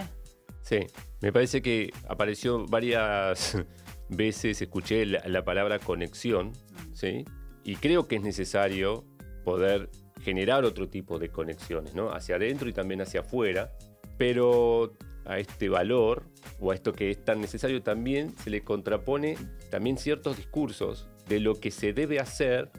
Sí, 0.62 0.81
me 1.21 1.33
parece 1.33 1.62
que 1.62 1.93
apareció 2.09 2.66
varias 2.66 3.57
veces, 4.09 4.61
escuché 4.61 5.07
la, 5.07 5.23
la 5.25 5.45
palabra 5.45 5.79
conexión, 5.79 6.51
¿sí? 6.93 7.25
Y 7.62 7.77
creo 7.77 8.09
que 8.09 8.16
es 8.16 8.23
necesario 8.23 9.05
poder 9.45 9.90
generar 10.23 10.64
otro 10.64 10.88
tipo 10.88 11.21
de 11.21 11.29
conexiones, 11.29 11.95
¿no? 11.95 12.11
Hacia 12.11 12.35
adentro 12.35 12.69
y 12.69 12.73
también 12.73 13.01
hacia 13.01 13.21
afuera, 13.21 13.71
pero 14.19 14.95
a 15.25 15.39
este 15.39 15.69
valor 15.69 16.25
o 16.59 16.71
a 16.71 16.75
esto 16.75 16.93
que 16.93 17.11
es 17.11 17.25
tan 17.25 17.41
necesario 17.41 17.83
también 17.83 18.35
se 18.43 18.51
le 18.51 18.63
contrapone 18.63 19.37
también 19.71 19.99
ciertos 19.99 20.37
discursos 20.37 21.09
de 21.29 21.41
lo 21.41 21.61
que 21.61 21.71
se 21.71 21.93
debe 21.93 22.19
hacer, 22.19 22.71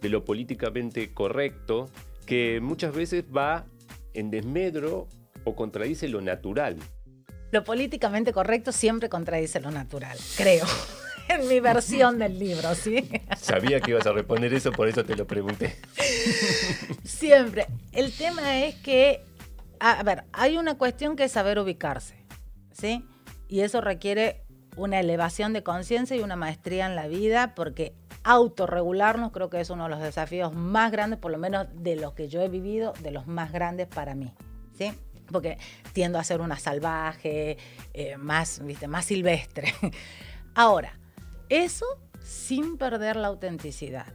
de 0.00 0.08
lo 0.08 0.24
políticamente 0.24 1.12
correcto, 1.12 1.90
que 2.26 2.60
muchas 2.60 2.94
veces 2.94 3.24
va 3.24 3.66
en 4.14 4.30
desmedro 4.30 5.08
o 5.44 5.54
contradice 5.54 6.08
lo 6.08 6.20
natural. 6.20 6.76
Lo 7.52 7.64
políticamente 7.64 8.32
correcto 8.32 8.72
siempre 8.72 9.08
contradice 9.08 9.60
lo 9.60 9.70
natural, 9.70 10.18
creo. 10.36 10.66
en 11.30 11.48
mi 11.48 11.60
versión 11.60 12.18
del 12.18 12.38
libro, 12.38 12.74
¿sí? 12.74 13.08
Sabía 13.40 13.80
que 13.80 13.92
ibas 13.92 14.06
a 14.06 14.12
responder 14.12 14.52
eso, 14.52 14.72
por 14.72 14.88
eso 14.88 15.04
te 15.04 15.16
lo 15.16 15.26
pregunté. 15.26 15.76
Siempre. 17.04 17.66
El 17.92 18.12
tema 18.12 18.64
es 18.64 18.74
que, 18.76 19.24
a 19.80 20.02
ver, 20.02 20.24
hay 20.32 20.56
una 20.56 20.76
cuestión 20.76 21.16
que 21.16 21.24
es 21.24 21.32
saber 21.32 21.58
ubicarse, 21.58 22.24
¿sí? 22.72 23.04
Y 23.48 23.60
eso 23.60 23.80
requiere 23.80 24.44
una 24.76 25.00
elevación 25.00 25.52
de 25.52 25.62
conciencia 25.62 26.16
y 26.16 26.20
una 26.20 26.36
maestría 26.36 26.86
en 26.86 26.94
la 26.94 27.08
vida, 27.08 27.54
porque 27.54 27.94
autorregularnos 28.22 29.32
creo 29.32 29.50
que 29.50 29.60
es 29.60 29.70
uno 29.70 29.84
de 29.84 29.90
los 29.90 30.00
desafíos 30.00 30.54
más 30.54 30.92
grandes, 30.92 31.18
por 31.18 31.32
lo 31.32 31.38
menos 31.38 31.66
de 31.74 31.96
los 31.96 32.12
que 32.12 32.28
yo 32.28 32.42
he 32.42 32.48
vivido, 32.48 32.92
de 33.00 33.10
los 33.10 33.26
más 33.26 33.52
grandes 33.52 33.88
para 33.88 34.14
mí, 34.14 34.32
¿sí? 34.76 34.92
porque 35.30 35.58
tiendo 35.92 36.18
a 36.18 36.24
ser 36.24 36.40
una 36.40 36.58
salvaje, 36.58 37.56
eh, 37.94 38.16
más, 38.16 38.64
¿viste? 38.64 38.88
más 38.88 39.04
silvestre. 39.04 39.72
Ahora, 40.54 40.98
eso 41.48 41.86
sin 42.22 42.76
perder 42.76 43.16
la 43.16 43.28
autenticidad 43.28 44.06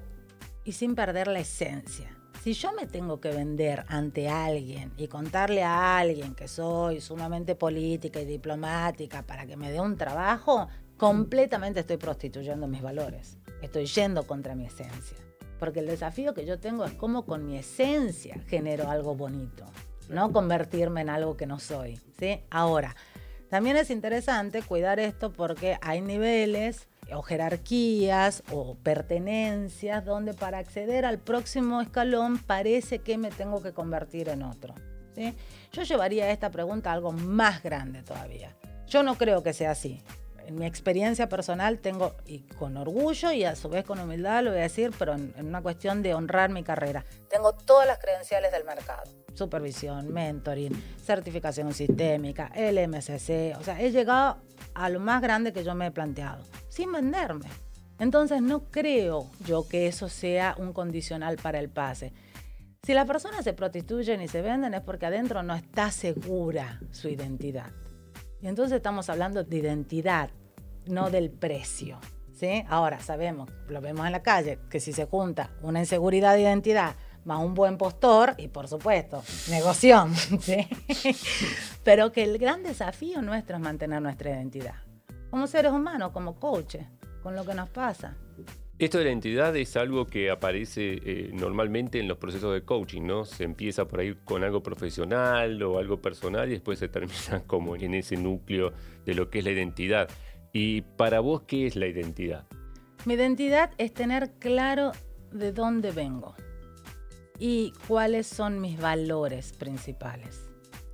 y 0.64 0.74
sin 0.74 0.96
perder 0.96 1.28
la 1.28 1.40
esencia. 1.40 2.15
Si 2.46 2.54
yo 2.54 2.74
me 2.74 2.86
tengo 2.86 3.20
que 3.20 3.32
vender 3.32 3.86
ante 3.88 4.30
alguien 4.30 4.92
y 4.98 5.08
contarle 5.08 5.64
a 5.64 5.98
alguien 5.98 6.36
que 6.36 6.48
soy 6.48 7.02
sumamente 7.02 7.56
política 7.56 8.22
y 8.22 8.26
diplomática 8.26 9.24
para 9.24 9.48
que 9.48 9.58
me 9.58 9.72
dé 9.72 9.80
un 9.80 9.98
trabajo, 9.98 10.68
completamente 10.96 11.80
estoy 11.80 11.98
prostituyendo 11.98 12.68
mis 12.68 12.84
valores. 12.84 13.40
Estoy 13.64 13.88
yendo 13.88 14.28
contra 14.28 14.54
mi 14.54 14.68
esencia. 14.68 15.18
Porque 15.60 15.80
el 15.80 15.88
desafío 15.88 16.36
que 16.36 16.46
yo 16.46 16.60
tengo 16.60 16.86
es 16.86 16.94
cómo 16.94 17.26
con 17.26 17.48
mi 17.48 17.58
esencia 17.58 18.40
genero 18.46 18.92
algo 18.92 19.16
bonito, 19.16 19.66
no 20.10 20.32
convertirme 20.32 21.02
en 21.02 21.10
algo 21.10 21.38
que 21.38 21.48
no 21.48 21.58
soy. 21.58 22.00
¿sí? 22.20 22.42
Ahora, 22.52 22.96
también 23.50 23.76
es 23.76 23.90
interesante 23.90 24.62
cuidar 24.62 25.00
esto 25.00 25.34
porque 25.34 25.80
hay 25.82 26.00
niveles 26.00 26.88
o 27.14 27.22
jerarquías 27.22 28.44
o 28.52 28.76
pertenencias 28.76 30.04
donde 30.06 30.34
para 30.34 30.58
acceder 30.58 31.06
al 31.06 31.20
próximo 31.20 31.82
escalón 31.82 32.38
parece 32.38 33.00
que 33.00 33.18
me 33.18 33.32
tengo 33.32 33.62
que 33.62 33.74
convertir 33.74 34.30
en 34.30 34.44
otro. 34.44 34.74
Yo 35.72 35.84
llevaría 35.84 36.30
esta 36.32 36.50
pregunta 36.50 36.90
a 36.90 36.94
algo 36.94 37.12
más 37.12 37.64
grande 37.64 38.04
todavía. 38.04 38.56
Yo 38.88 39.02
no 39.02 39.16
creo 39.16 39.44
que 39.44 39.54
sea 39.54 39.72
así 39.72 40.02
en 40.48 40.56
mi 40.56 40.66
experiencia 40.66 41.28
personal 41.28 41.80
tengo, 41.80 42.16
y 42.26 42.42
con 42.42 42.78
orgullo 42.78 43.32
y 43.32 43.44
a 43.44 43.56
su 43.56 43.70
vez 43.70 43.84
con 43.84 44.00
humildad 44.00 44.44
lo 44.44 44.52
voy 44.52 44.60
a 44.60 44.64
decir, 44.64 44.92
pero 44.98 45.14
en, 45.14 45.34
una 45.40 45.62
cuestión 45.62 46.02
de 46.02 46.14
honrar 46.14 46.50
mi 46.50 46.64
carrera, 46.64 47.04
tengo 47.30 47.54
todas 47.54 47.88
las 47.88 48.00
credenciales 48.00 48.52
del 48.52 48.64
mercado. 48.64 49.04
Supervisión, 49.34 50.14
mentoring, 50.14 50.72
certificación 51.04 51.74
sistémica, 51.74 52.52
LMCC, 52.56 53.58
o 53.60 53.64
sea, 53.64 53.80
he 53.80 53.92
llegado 53.92 54.38
a 54.76 54.90
lo 54.90 55.00
más 55.00 55.22
grande 55.22 55.54
que 55.54 55.64
yo 55.64 55.74
me 55.74 55.88
he 55.88 55.92
planteado, 55.92 56.44
sin 56.70 56.92
venderme. 56.92 57.50
Entonces 57.98 58.42
no 58.42 58.66
creo 58.66 59.32
yo 59.46 59.68
que 59.68 59.88
eso 59.88 60.10
sea 60.10 60.56
un 60.58 60.74
condicional 60.74 61.38
para 61.38 61.60
el 61.60 61.70
pase. 61.70 62.14
Si 62.84 62.94
las 62.94 63.08
personas 63.08 63.44
se 63.44 63.54
prostituyen 63.54 64.22
y 64.22 64.28
se 64.28 64.42
venden 64.42 64.74
es 64.74 64.82
porque 64.82 65.08
adentro 65.08 65.42
no 65.42 65.56
está 65.56 65.90
segura 65.92 66.80
su 66.92 67.10
identidad. 67.10 67.72
Y 68.42 68.48
entonces 68.48 68.76
estamos 68.76 69.10
hablando 69.10 69.44
de 69.44 69.58
identidad, 69.58 70.30
no 70.86 71.10
del 71.10 71.32
precio. 71.32 71.98
¿sí? 72.34 72.64
Ahora 72.68 73.00
sabemos, 73.00 73.50
lo 73.70 73.82
vemos 73.82 74.06
en 74.06 74.12
la 74.12 74.22
calle, 74.22 74.60
que 74.70 74.80
si 74.80 74.94
se 74.94 75.06
junta 75.06 75.50
una 75.62 75.80
inseguridad 75.80 76.36
de 76.36 76.42
identidad 76.42 76.96
más 77.26 77.44
un 77.44 77.54
buen 77.54 77.78
postor 77.78 78.36
y 78.38 78.48
por 78.48 78.68
supuesto, 78.68 79.24
negoción, 79.50 80.16
¿sí? 80.40 80.68
pero 81.84 82.12
que 82.12 82.24
el 82.24 82.38
gran 82.38 82.64
desafío 82.64 83.22
nuestro 83.22 83.58
es 83.58 83.62
mantener 83.62 84.02
nuestra 84.02 84.30
identidad, 84.30 84.76
como 85.30 85.48
seres 85.48 85.72
humanos, 85.72 86.12
como 86.12 86.40
coaches, 86.40 86.86
con 87.22 87.36
lo 87.36 87.46
que 87.46 87.54
nos 87.54 87.70
pasa. 87.70 88.16
Esto 88.78 88.98
de 88.98 89.06
la 89.06 89.12
identidad 89.12 89.56
es 89.56 89.78
algo 89.78 90.06
que 90.06 90.30
aparece 90.30 91.00
eh, 91.02 91.32
normalmente 91.34 91.98
en 91.98 92.10
los 92.10 92.18
procesos 92.18 92.54
de 92.54 92.64
coaching, 92.64 93.04
¿no? 93.04 93.24
Se 93.24 93.46
empieza 93.46 93.88
por 93.88 94.02
ahí 94.02 94.16
con 94.26 94.44
algo 94.44 94.62
profesional 94.62 95.64
o 95.64 95.80
algo 95.80 96.02
personal 96.02 96.50
y 96.50 96.52
después 96.52 96.80
se 96.80 96.90
termina 96.90 97.42
como 97.48 97.78
en 97.78 97.94
ese 97.94 98.18
núcleo 98.18 98.74
de 99.06 99.14
lo 99.14 99.30
que 99.30 99.40
es 99.40 99.46
la 99.46 99.52
identidad. 99.52 100.10
¿Y 100.52 100.82
para 100.82 101.22
vos 101.22 101.44
qué 101.44 101.68
es 101.68 101.78
la 101.78 101.88
identidad? 101.88 102.46
Mi 103.06 103.14
identidad 103.14 103.72
es 103.78 103.94
tener 103.94 104.34
claro 104.40 104.92
de 105.32 105.54
dónde 105.54 105.92
vengo 105.92 106.36
y 107.40 107.74
cuáles 107.88 108.28
son 108.28 108.62
mis 108.62 108.80
valores 108.80 109.54
principales. 109.54 110.42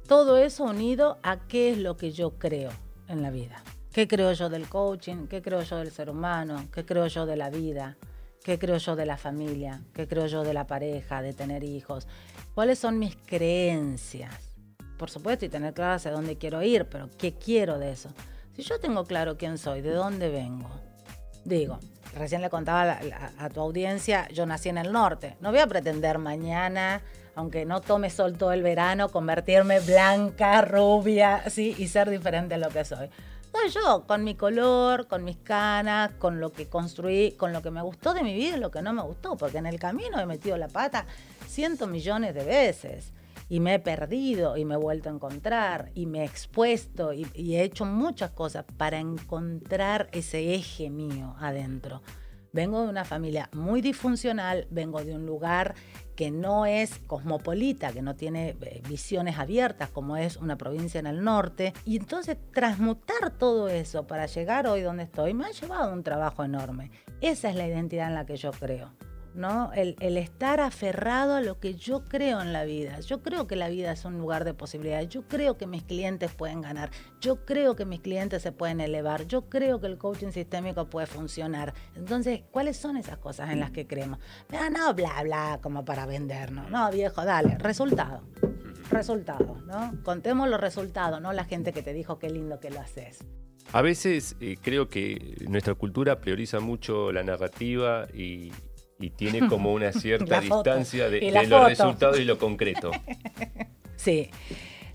Todo 0.08 0.38
eso 0.38 0.66
unido 0.66 1.20
a 1.24 1.48
qué 1.48 1.72
es 1.72 1.78
lo 1.78 1.98
que 1.98 2.12
yo 2.12 2.38
creo 2.38 2.72
en 3.08 3.22
la 3.22 3.30
vida. 3.30 3.64
¿Qué 3.92 4.08
creo 4.08 4.32
yo 4.34 4.50
del 4.50 4.68
coaching? 4.70 5.28
¿Qué 5.28 5.42
creo 5.42 5.62
yo 5.64 5.78
del 5.78 5.92
ser 5.92 6.10
humano? 6.10 6.68
¿Qué 6.74 6.86
creo 6.86 7.08
yo 7.08 7.26
de 7.26 7.36
la 7.36 7.50
vida? 7.50 7.98
¿Qué 8.44 8.58
creo 8.58 8.78
yo 8.78 8.96
de 8.96 9.06
la 9.06 9.18
familia? 9.18 9.84
¿Qué 9.94 10.08
creo 10.08 10.26
yo 10.28 10.44
de 10.44 10.54
la 10.54 10.66
pareja, 10.66 11.22
de 11.22 11.34
tener 11.34 11.64
hijos? 11.64 12.08
¿Cuáles 12.56 12.80
son 12.80 13.00
mis 13.00 13.16
creencias? 13.16 14.34
Por 14.98 15.10
supuesto, 15.10 15.46
y 15.46 15.50
tener 15.50 15.74
claro 15.74 15.94
hacia 15.94 16.12
dónde 16.12 16.38
quiero 16.38 16.62
ir, 16.64 16.86
pero 16.86 17.10
¿qué 17.18 17.34
quiero 17.34 17.80
de 17.80 17.92
eso? 17.92 18.10
Si 18.56 18.64
yo 18.64 18.80
tengo 18.80 19.04
claro 19.06 19.38
quién 19.38 19.58
soy, 19.58 19.82
de 19.82 19.92
dónde 19.92 20.30
vengo, 20.30 20.70
digo, 21.46 21.80
recién 22.16 22.42
le 22.42 22.50
contaba 22.50 23.00
a, 23.38 23.50
tu 23.50 23.62
audiencia, 23.62 24.28
yo 24.30 24.46
nací 24.46 24.70
en 24.70 24.78
el 24.78 24.92
norte. 24.92 25.38
No 25.40 25.52
voy 25.52 25.60
a 25.60 25.68
pretender 25.68 26.18
mañana, 26.18 27.02
aunque 27.36 27.66
no 27.66 27.82
tome 27.82 28.10
sol 28.10 28.38
todo 28.38 28.52
el 28.52 28.64
verano, 28.64 29.10
convertirme 29.10 29.80
blanca, 29.80 30.62
rubia, 30.62 31.50
¿sí? 31.50 31.76
y 31.78 31.88
ser 31.88 32.10
diferente 32.10 32.56
a 32.56 32.58
lo 32.58 32.70
que 32.70 32.86
soy. 32.86 33.10
No, 33.54 33.68
yo, 33.68 34.06
con 34.08 34.24
mi 34.24 34.36
color, 34.36 35.08
con 35.08 35.26
mis 35.26 35.38
canas, 35.38 36.12
con 36.20 36.40
lo 36.40 36.54
que 36.54 36.68
construí, 36.68 37.34
con 37.34 37.52
lo 37.52 37.62
que 37.62 37.70
me 37.70 37.82
gustó 37.82 38.14
de 38.14 38.24
mi 38.24 38.34
vida 38.34 38.56
y 38.56 38.60
lo 38.60 38.72
que 38.72 38.82
no 38.82 38.94
me 38.94 39.02
gustó, 39.02 39.36
porque 39.36 39.58
en 39.58 39.66
el 39.66 39.78
camino 39.78 40.20
he 40.20 40.26
metido 40.26 40.58
la 40.58 40.70
pata 40.70 41.06
cientos 41.48 41.90
millones 41.90 42.34
de 42.34 42.46
veces 42.46 43.12
y 43.52 43.60
me 43.60 43.74
he 43.74 43.80
perdido 43.80 44.56
y 44.56 44.64
me 44.64 44.76
he 44.76 44.78
vuelto 44.78 45.10
a 45.10 45.12
encontrar 45.12 45.92
y 45.94 46.06
me 46.06 46.20
he 46.20 46.24
expuesto 46.24 47.12
y, 47.12 47.26
he 47.36 47.64
hecho 47.64 47.84
muchas 47.84 48.32
cosas 48.32 48.64
para 48.78 48.98
encontrar 48.98 50.08
ese 50.14 50.56
eje 50.56 50.90
mío 50.90 51.36
adentro. 51.38 52.02
Vengo 52.54 52.82
de 52.82 52.88
una 52.88 53.04
familia 53.04 53.50
muy 53.52 53.82
disfuncional, 53.82 54.68
vengo 54.72 55.04
de 55.04 55.16
un 55.16 55.26
lugar 55.26 55.76
que 56.16 56.32
no 56.32 56.66
es 56.66 56.98
cosmopolita, 57.00 57.92
que 57.92 58.02
no 58.02 58.16
tiene 58.16 58.56
eh, 58.62 58.82
visiones 58.88 59.38
abiertas 59.38 59.90
como 59.90 60.16
es 60.16 60.38
una 60.38 60.58
provincia 60.58 61.02
en 61.02 61.08
el 61.08 61.22
norte. 61.22 61.74
Y 61.84 61.98
entonces 61.98 62.38
transmutar 62.54 63.38
todo 63.38 63.68
eso 63.68 64.08
para 64.08 64.28
llegar 64.28 64.66
hoy 64.66 64.80
donde 64.80 65.04
estoy 65.04 65.34
me 65.34 65.46
ha 65.46 65.52
llevado 65.52 65.92
un 65.92 66.04
trabajo 66.04 66.46
enorme. 66.46 66.90
Esa 67.20 67.50
es 67.50 67.58
la 67.58 67.68
identidad 67.68 68.08
en 68.08 68.16
la 68.16 68.26
que 68.26 68.38
yo 68.38 68.52
creo. 68.52 68.92
¿No? 69.34 69.72
El, 69.74 69.96
estar 70.18 70.60
aferrado 70.60 71.36
a 71.36 71.42
lo 71.42 71.60
que 71.60 71.76
yo 71.76 72.04
creo 72.06 72.42
en 72.42 72.54
la 72.54 72.64
vida. 72.64 73.00
Yo 73.02 73.22
creo 73.22 73.48
que 73.48 73.56
la 73.56 73.70
vida 73.70 73.92
es 73.92 74.06
un 74.06 74.18
lugar 74.18 74.44
de 74.44 74.54
posibilidades. 74.54 75.10
Yo 75.10 75.28
creo 75.28 75.58
que 75.58 75.68
mis 75.68 75.84
clientes 75.84 76.32
pueden 76.34 76.62
ganar. 76.62 76.92
Yo 77.20 77.46
creo 77.46 77.76
que 77.76 77.86
mis 77.86 78.02
clientes 78.02 78.42
se 78.42 78.52
pueden 78.52 78.82
elevar. 78.82 79.26
Yo 79.28 79.50
creo 79.50 79.80
que 79.80 79.88
el 79.88 79.98
coaching 79.98 80.32
sistémico 80.32 80.90
puede 80.90 81.08
funcionar. 81.08 81.74
Entonces, 81.96 82.42
¿cuáles 82.52 82.78
son 82.78 82.98
esas 82.98 83.18
cosas 83.18 83.52
en 83.52 83.60
las 83.60 83.72
que 83.72 83.88
creemos? 83.88 84.20
Ah, 84.52 84.70
no, 84.70 84.94
bla, 84.94 85.24
bla, 85.24 85.60
como 85.62 85.86
para 85.86 86.06
vendernos. 86.06 86.70
No, 86.70 86.92
viejo, 86.92 87.24
dale, 87.24 87.58
resultado. 87.58 88.22
Resultado, 88.90 89.58
¿no? 89.66 89.94
Contemos 90.04 90.50
los 90.50 90.60
resultados, 90.60 91.22
no 91.22 91.32
la 91.32 91.46
gente 91.46 91.72
que 91.72 91.82
te 91.82 91.94
dijo 91.94 92.20
qué 92.20 92.30
lindo 92.30 92.60
que 92.60 92.70
lo 92.70 92.82
haces. 92.82 93.20
A 93.72 93.82
veces 93.82 94.36
eh, 94.42 94.58
creo 94.62 94.90
que 94.90 95.38
nuestra 95.48 95.76
cultura 95.76 96.20
prioriza 96.20 96.60
mucho 96.60 97.14
la 97.14 97.24
narrativa 97.24 98.08
y, 98.14 98.52
y 99.02 99.10
tiene 99.10 99.48
como 99.48 99.74
una 99.74 99.92
cierta 99.92 100.40
distancia 100.40 101.10
de, 101.10 101.32
los 101.48 101.68
resultados 101.68 102.20
y 102.20 102.26
lo 102.26 102.38
concreto. 102.38 102.92
sí. 103.96 104.30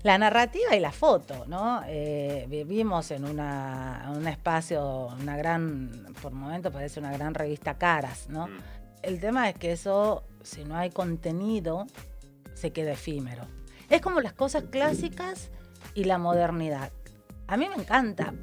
La 0.03 0.17
narrativa 0.17 0.75
y 0.75 0.79
la 0.79 0.91
foto, 0.91 1.45
¿no? 1.47 1.81
Eh, 1.87 2.45
vivimos 2.47 3.11
en 3.11 3.25
una, 3.25 4.11
un 4.15 4.27
espacio, 4.27 5.07
una 5.19 5.35
gran, 5.35 6.13
por 6.21 6.31
momentos 6.31 6.71
parece 6.71 6.99
una 6.99 7.11
gran 7.11 7.33
revista 7.33 7.77
Caras, 7.77 8.29
¿no? 8.29 8.47
Mm. 8.47 8.57
El 9.01 9.19
tema 9.19 9.49
es 9.49 9.55
que 9.55 9.71
eso, 9.71 10.23
si 10.43 10.63
no 10.63 10.75
hay 10.77 10.91
contenido, 10.91 11.87
se 12.53 12.71
queda 12.71 12.93
efímero. 12.93 13.43
Es 13.89 14.01
como 14.01 14.21
las 14.21 14.33
cosas 14.33 14.65
clásicas 14.69 15.49
y 15.93 16.03
la 16.05 16.17
modernidad. 16.17 16.91
A 17.47 17.57
mí 17.57 17.67
me 17.69 17.75
encanta 17.75 18.33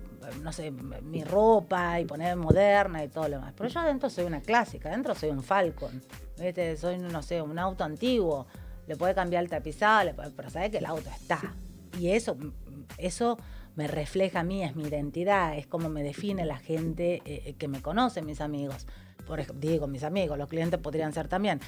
no 0.42 0.52
sé, 0.52 0.70
mi 0.70 1.24
ropa 1.24 2.00
y 2.00 2.04
poner 2.04 2.36
moderna 2.36 3.04
y 3.04 3.08
todo 3.08 3.28
lo 3.28 3.36
demás. 3.36 3.54
Pero 3.56 3.68
yo 3.68 3.80
adentro 3.80 4.10
soy 4.10 4.24
una 4.24 4.40
clásica, 4.40 4.88
adentro 4.88 5.14
soy 5.14 5.30
un 5.30 5.42
Falcon, 5.42 6.02
soy, 6.76 6.98
no 6.98 7.22
sé, 7.22 7.42
un 7.42 7.58
auto 7.58 7.84
antiguo, 7.84 8.46
le 8.86 8.96
puede 8.96 9.14
cambiar 9.14 9.42
el 9.42 9.50
tapizado, 9.50 10.10
pero 10.36 10.50
sabe 10.50 10.70
que 10.70 10.78
el 10.78 10.86
auto 10.86 11.08
está. 11.10 11.54
Y 11.98 12.10
eso, 12.10 12.36
eso 12.98 13.38
me 13.76 13.86
refleja 13.86 14.40
a 14.40 14.44
mí, 14.44 14.62
es 14.62 14.76
mi 14.76 14.84
identidad, 14.84 15.56
es 15.56 15.66
como 15.66 15.88
me 15.88 16.02
define 16.02 16.44
la 16.44 16.58
gente 16.58 17.22
eh, 17.24 17.54
que 17.54 17.68
me 17.68 17.82
conoce, 17.82 18.22
mis 18.22 18.40
amigos. 18.40 18.86
Por, 19.26 19.58
digo, 19.58 19.86
mis 19.86 20.04
amigos, 20.04 20.38
los 20.38 20.48
clientes 20.48 20.78
podrían 20.80 21.12
ser 21.12 21.28
también. 21.28 21.60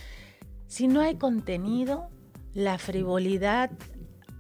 Si 0.67 0.89
no 0.89 1.01
hay 1.01 1.17
contenido, 1.17 2.11
la 2.55 2.79
frivolidad 2.79 3.71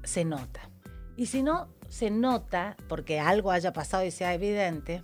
se 0.05 0.24
nota. 0.24 0.70
Y 1.16 1.26
si 1.26 1.42
no, 1.42 1.68
se 1.88 2.11
nota, 2.11 2.77
porque 2.88 3.20
algo 3.20 3.51
haya 3.51 3.72
pasado 3.72 4.05
y 4.05 4.11
sea 4.11 4.35
evidente, 4.35 5.03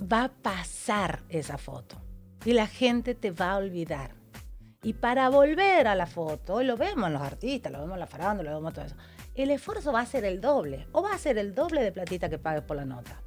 va 0.00 0.24
a 0.24 0.28
pasar 0.28 1.22
esa 1.28 1.58
foto 1.58 2.00
y 2.44 2.52
la 2.52 2.66
gente 2.66 3.14
te 3.14 3.30
va 3.30 3.52
a 3.52 3.56
olvidar. 3.56 4.14
Y 4.82 4.92
para 4.94 5.28
volver 5.28 5.88
a 5.88 5.94
la 5.94 6.06
foto, 6.06 6.54
hoy 6.54 6.64
lo 6.64 6.76
vemos 6.76 7.10
los 7.10 7.22
artistas, 7.22 7.72
lo 7.72 7.80
vemos 7.80 7.98
la 7.98 8.06
farándula, 8.06 8.50
lo 8.50 8.58
vemos 8.58 8.74
todo 8.74 8.84
eso, 8.84 8.96
el 9.34 9.50
esfuerzo 9.50 9.92
va 9.92 10.00
a 10.00 10.06
ser 10.06 10.24
el 10.24 10.40
doble 10.40 10.86
o 10.92 11.02
va 11.02 11.12
a 11.12 11.18
ser 11.18 11.38
el 11.38 11.54
doble 11.54 11.82
de 11.82 11.92
platita 11.92 12.28
que 12.28 12.38
pagues 12.38 12.62
por 12.62 12.76
la 12.76 12.84
nota. 12.84 13.20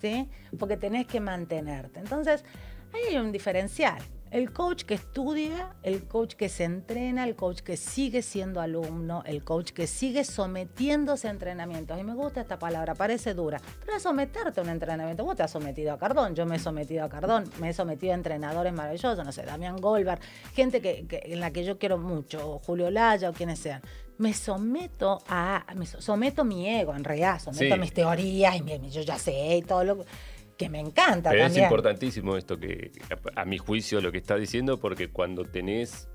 ¿Sí? 0.00 0.28
Porque 0.58 0.76
tenés 0.76 1.06
que 1.06 1.20
mantenerte. 1.20 2.00
Entonces, 2.00 2.44
ahí 2.92 3.14
hay 3.14 3.16
un 3.16 3.32
diferencial. 3.32 4.02
El 4.36 4.52
coach 4.52 4.82
que 4.82 4.92
estudia, 4.92 5.74
el 5.82 6.04
coach 6.04 6.34
que 6.34 6.50
se 6.50 6.64
entrena, 6.64 7.24
el 7.24 7.34
coach 7.36 7.60
que 7.62 7.78
sigue 7.78 8.20
siendo 8.20 8.60
alumno, 8.60 9.22
el 9.24 9.42
coach 9.42 9.70
que 9.70 9.86
sigue 9.86 10.24
sometiéndose 10.24 11.28
a 11.28 11.30
entrenamientos. 11.30 11.98
Y 11.98 12.02
me 12.04 12.12
gusta 12.12 12.42
esta 12.42 12.58
palabra, 12.58 12.94
parece 12.94 13.32
dura, 13.32 13.58
pero 13.82 13.96
es 13.96 14.02
someterte 14.02 14.60
a 14.60 14.62
un 14.62 14.68
entrenamiento. 14.68 15.24
Vos 15.24 15.36
te 15.36 15.42
has 15.42 15.50
sometido 15.50 15.94
a 15.94 15.98
Cardón, 15.98 16.34
yo 16.34 16.44
me 16.44 16.56
he 16.56 16.58
sometido 16.58 17.02
a 17.04 17.08
Cardón, 17.08 17.44
me 17.60 17.70
he 17.70 17.72
sometido 17.72 18.12
a 18.12 18.16
entrenadores 18.16 18.74
maravillosos, 18.74 19.24
no 19.24 19.32
sé, 19.32 19.42
Damián 19.44 19.76
Goldberg, 19.78 20.20
gente 20.54 20.82
que, 20.82 21.06
que- 21.06 21.22
en 21.24 21.40
la 21.40 21.50
que 21.50 21.64
yo 21.64 21.78
quiero 21.78 21.96
mucho, 21.96 22.46
o 22.56 22.58
Julio 22.58 22.90
Laya 22.90 23.30
o 23.30 23.32
quienes 23.32 23.58
sean. 23.58 23.80
Me 24.18 24.34
someto 24.34 25.18
a, 25.28 25.64
me 25.74 25.86
so- 25.86 26.02
someto 26.02 26.44
mi 26.44 26.68
ego, 26.68 26.94
en 26.94 27.04
realidad, 27.04 27.40
someto 27.40 27.74
Sí. 27.74 27.80
mis 27.80 27.94
teorías 27.94 28.54
y 28.54 28.60
mi- 28.62 28.90
yo 28.90 29.00
ya 29.00 29.18
sé 29.18 29.56
y 29.56 29.62
todo 29.62 29.82
lo 29.82 30.04
que 30.56 30.68
me 30.68 30.80
encanta 30.80 31.30
Pero 31.30 31.44
es 31.46 31.56
importantísimo 31.56 32.36
esto 32.36 32.58
que, 32.58 32.90
a, 33.36 33.42
a 33.42 33.44
mi 33.44 33.58
juicio, 33.58 34.00
lo 34.00 34.10
que 34.12 34.18
está 34.18 34.36
diciendo, 34.36 34.78
porque 34.78 35.08
cuando 35.08 35.44
tenés, 35.44 36.08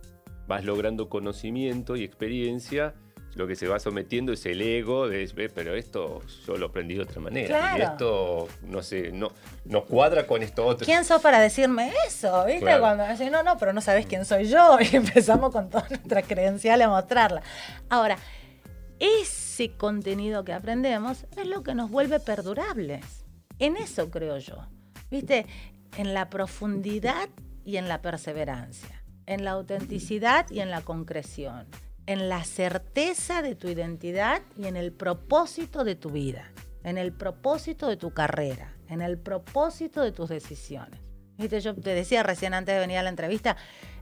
vas 0.47 0.65
logrando 0.65 1.09
conocimiento 1.09 1.95
y 1.95 2.03
experiencia, 2.03 2.93
lo 3.35 3.47
que 3.47 3.55
se 3.55 3.65
va 3.67 3.79
sometiendo 3.79 4.33
es 4.33 4.45
el 4.45 4.61
ego 4.61 5.07
de, 5.07 5.25
"Ve, 5.33 5.47
pero 5.47 5.73
esto 5.75 6.19
yo 6.45 6.57
lo 6.57 6.65
aprendí 6.65 6.95
de 6.95 7.01
otra 7.03 7.21
manera. 7.21 7.45
Y 7.45 7.47
Claro. 7.77 7.83
esto, 7.93 8.47
no 8.63 8.81
sé, 8.81 9.11
no, 9.13 9.31
no 9.63 9.85
cuadra 9.85 10.27
con 10.27 10.43
esto 10.43 10.65
otro. 10.65 10.85
¿Quién 10.85 11.05
sos 11.05 11.21
para 11.21 11.39
decirme 11.39 11.93
eso? 12.07 12.43
¿Viste? 12.45 12.59
Claro. 12.61 12.81
Cuando 12.81 13.05
me 13.05 13.11
dicen, 13.11 13.31
no, 13.31 13.41
no, 13.43 13.57
pero 13.57 13.71
no 13.71 13.79
sabes 13.79 14.05
quién 14.05 14.25
soy 14.25 14.45
yo. 14.49 14.77
Y 14.91 14.95
empezamos 14.97 15.51
con 15.53 15.69
todas 15.69 15.89
nuestras 15.89 16.27
credenciales 16.27 16.87
a 16.87 16.89
mostrarla. 16.89 17.41
Ahora, 17.89 18.17
ese 18.99 19.71
contenido 19.77 20.43
que 20.43 20.53
aprendemos 20.53 21.25
es 21.37 21.47
lo 21.47 21.63
que 21.63 21.73
nos 21.73 21.89
vuelve 21.89 22.19
perdurables. 22.19 23.20
En 23.61 23.77
eso 23.77 24.09
creo 24.09 24.39
yo. 24.39 24.57
¿Viste? 25.11 25.45
En 25.95 26.15
la 26.15 26.31
profundidad 26.31 27.29
y 27.63 27.77
en 27.77 27.87
la 27.87 28.01
perseverancia. 28.01 29.03
En 29.27 29.45
la 29.45 29.51
autenticidad 29.51 30.49
y 30.49 30.61
en 30.61 30.71
la 30.71 30.81
concreción. 30.81 31.67
En 32.07 32.27
la 32.27 32.43
certeza 32.43 33.43
de 33.43 33.53
tu 33.53 33.67
identidad 33.69 34.41
y 34.57 34.65
en 34.65 34.77
el 34.77 34.91
propósito 34.91 35.83
de 35.83 35.93
tu 35.93 36.09
vida. 36.09 36.51
En 36.83 36.97
el 36.97 37.13
propósito 37.13 37.87
de 37.87 37.97
tu 37.97 38.15
carrera. 38.15 38.73
En 38.89 38.99
el 38.99 39.19
propósito 39.19 40.01
de 40.01 40.11
tus 40.11 40.29
decisiones. 40.29 40.99
¿Viste? 41.37 41.61
Yo 41.61 41.75
te 41.75 41.93
decía 41.93 42.23
recién 42.23 42.55
antes 42.55 42.73
de 42.73 42.79
venir 42.79 42.97
a 42.97 43.03
la 43.03 43.09
entrevista, 43.09 43.57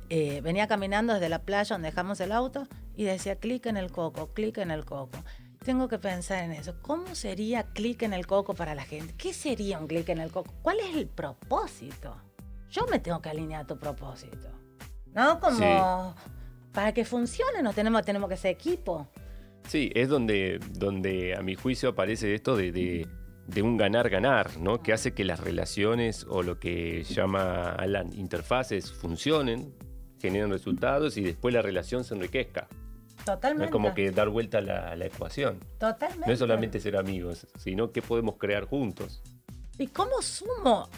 eh, 0.10 0.40
venía 0.40 0.68
caminando 0.68 1.14
desde 1.14 1.28
la 1.28 1.44
playa 1.44 1.76
donde 1.76 1.90
dejamos 1.90 2.22
el 2.22 2.32
auto 2.32 2.66
y 2.96 3.04
decía 3.04 3.36
clic 3.36 3.66
en 3.66 3.76
el 3.76 3.92
coco, 3.92 4.34
clic 4.34 4.58
en 4.60 4.72
el 4.72 4.86
coco. 4.86 5.20
Tengo 5.64 5.88
que 5.88 6.00
pensar 6.00 6.44
en 6.44 6.52
eso. 6.52 6.76
¿Cómo 6.82 7.16
sería 7.16 7.64
clic 7.74 8.02
en 8.04 8.14
el 8.14 8.26
coco 8.26 8.54
para 8.54 8.74
la 8.76 8.84
gente? 8.84 9.14
¿Qué 9.18 9.34
sería 9.34 9.80
un 9.80 9.88
clic 9.88 10.08
en 10.10 10.20
el 10.20 10.32
coco? 10.32 10.54
¿Cuál 10.62 10.80
es 10.80 10.96
el 10.96 11.08
propósito? 11.08 12.16
Yo 12.72 12.86
me 12.90 13.00
tengo 13.00 13.22
que 13.22 13.30
alinear 13.30 13.64
a 13.64 13.68
tu 13.68 13.78
propósito. 13.78 14.48
¿No? 15.14 15.40
Como 15.40 16.16
para 16.72 16.94
que 16.94 17.04
funcione, 17.04 17.62
no 17.62 17.74
tenemos, 17.74 18.04
tenemos 18.06 18.30
que 18.30 18.38
ser 18.38 18.52
equipo. 18.52 19.08
Sí, 19.68 19.92
es 19.96 20.08
donde, 20.08 20.60
donde 20.72 21.36
a 21.36 21.42
mi 21.42 21.56
juicio 21.56 21.90
aparece 21.90 22.34
esto 22.34 22.56
de, 22.56 22.72
de- 22.72 23.08
de 23.48 23.62
un 23.64 23.78
ganar-ganar, 23.78 24.58
¿no? 24.60 24.82
Que 24.84 24.94
hace 24.94 25.14
que 25.16 25.24
las 25.26 25.40
relaciones 25.40 26.24
o 26.30 26.44
lo 26.44 26.60
que 26.60 27.04
llama 27.04 27.72
Alan 27.72 28.14
interfaces 28.14 28.92
funcionen, 28.94 29.74
generen 30.22 30.52
resultados 30.52 31.18
y 31.18 31.22
después 31.24 31.54
la 31.56 31.64
relación 31.64 32.04
se 32.04 32.14
enriquezca. 32.14 32.68
No 33.56 33.66
es 33.66 33.72
como 33.72 33.94
que 33.94 34.12
dar 34.12 34.30
vuelta 34.30 34.60
a 34.60 34.62
la, 34.62 34.96
la 34.96 35.06
ecuación. 35.06 35.60
Totalmente. 35.78 36.28
No 36.28 36.34
es 36.34 36.40
solamente 36.40 36.80
ser 36.80 36.98
amigos, 36.98 37.48
sino 37.58 37.92
qué 37.92 38.02
podemos 38.02 38.38
crear 38.38 38.66
juntos. 38.66 39.22
¿Y 39.78 39.88
cómo 39.88 40.22
sumo 40.22 40.90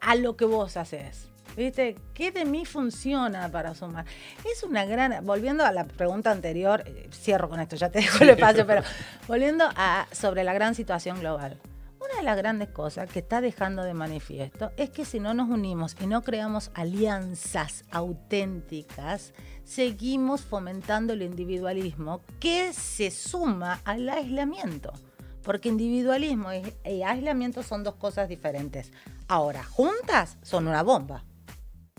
a 0.00 0.14
lo 0.14 0.36
que 0.36 0.44
vos 0.44 0.76
haces? 0.76 1.30
¿Viste? 1.56 1.96
¿Qué 2.14 2.30
de 2.30 2.44
mí 2.44 2.64
funciona 2.64 3.50
para 3.50 3.74
sumar? 3.74 4.04
Es 4.50 4.62
una 4.62 4.84
gran. 4.84 5.24
Volviendo 5.24 5.64
a 5.64 5.72
la 5.72 5.84
pregunta 5.84 6.30
anterior, 6.30 6.82
eh, 6.86 7.08
cierro 7.12 7.48
con 7.48 7.60
esto, 7.60 7.76
ya 7.76 7.90
te 7.90 8.00
dejo 8.00 8.22
el 8.22 8.30
espacio, 8.30 8.66
pero 8.66 8.82
volviendo 9.28 9.68
a 9.76 10.06
sobre 10.12 10.44
la 10.44 10.52
gran 10.52 10.74
situación 10.74 11.20
global. 11.20 11.58
Una 12.00 12.16
de 12.16 12.22
las 12.22 12.38
grandes 12.38 12.70
cosas 12.70 13.10
que 13.10 13.18
está 13.18 13.42
dejando 13.42 13.82
de 13.82 13.92
manifiesto 13.92 14.72
es 14.78 14.88
que 14.88 15.04
si 15.04 15.20
no 15.20 15.34
nos 15.34 15.50
unimos 15.50 15.96
y 16.00 16.06
no 16.06 16.22
creamos 16.22 16.70
alianzas 16.72 17.84
auténticas, 17.90 19.34
seguimos 19.64 20.40
fomentando 20.40 21.12
el 21.12 21.20
individualismo 21.20 22.22
que 22.40 22.72
se 22.72 23.10
suma 23.10 23.82
al 23.84 24.08
aislamiento. 24.08 24.94
Porque 25.42 25.68
individualismo 25.68 26.48
y 26.54 27.02
aislamiento 27.02 27.62
son 27.62 27.84
dos 27.84 27.96
cosas 27.96 28.30
diferentes. 28.30 28.92
Ahora, 29.28 29.62
juntas 29.62 30.38
son 30.40 30.68
una 30.68 30.82
bomba. 30.82 31.24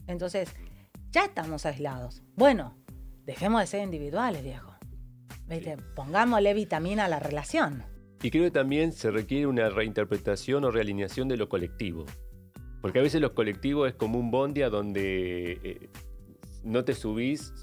Entonces, 0.07 0.49
ya 1.11 1.25
estamos 1.25 1.67
aislados. 1.67 2.23
Bueno, 2.35 2.75
dejemos 3.23 3.61
de 3.61 3.67
ser 3.67 3.83
individuales, 3.83 4.43
viejo. 4.43 4.73
¿Viste? 5.45 5.77
Pongámosle 5.95 6.55
vitamina 6.55 7.05
a 7.05 7.09
la 7.09 7.19
relación. 7.19 7.90
Y 8.23 8.29
creo 8.29 8.43
que 8.43 8.51
también 8.51 8.91
se 8.91 9.10
requiere 9.10 9.47
una 9.47 9.69
reinterpretación 9.69 10.63
o 10.63 10.71
realineación 10.71 11.27
de 11.27 11.38
lo 11.38 11.49
colectivo. 11.49 12.05
Porque 12.81 12.99
a 12.99 13.01
veces 13.01 13.21
los 13.21 13.31
colectivos 13.31 13.89
es 13.89 13.95
como 13.95 14.19
un 14.19 14.31
bondia 14.31 14.69
donde 14.69 15.60
eh, 15.63 15.89
no 16.63 16.84
te 16.84 16.93
subís 16.93 17.53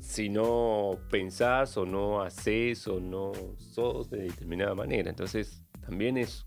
si 0.00 0.28
no 0.28 0.98
pensás 1.10 1.76
o 1.76 1.84
no 1.84 2.22
haces 2.22 2.88
o 2.88 3.00
no 3.00 3.32
sos 3.58 4.10
de 4.10 4.22
determinada 4.22 4.74
manera. 4.74 5.10
Entonces, 5.10 5.62
también 5.80 6.16
es. 6.16 6.44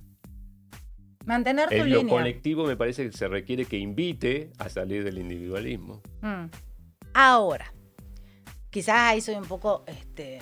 Mantener 1.26 1.69
tu 1.69 1.76
En 1.76 1.89
lo 1.89 1.98
línea. 2.00 2.13
colectivo 2.13 2.65
me 2.65 2.76
parece 2.76 3.10
que 3.10 3.15
se 3.15 3.28
requiere 3.28 3.65
que 3.65 3.78
invite 3.78 4.52
a 4.58 4.69
salir 4.69 5.04
del 5.04 5.19
individualismo. 5.19 6.02
Mm. 6.22 6.46
Ahora, 7.13 7.74
quizás 8.69 8.96
ahí 8.98 9.22
soy 9.22 9.36
un 9.36 9.46
poco 9.46 9.84
este, 9.88 10.39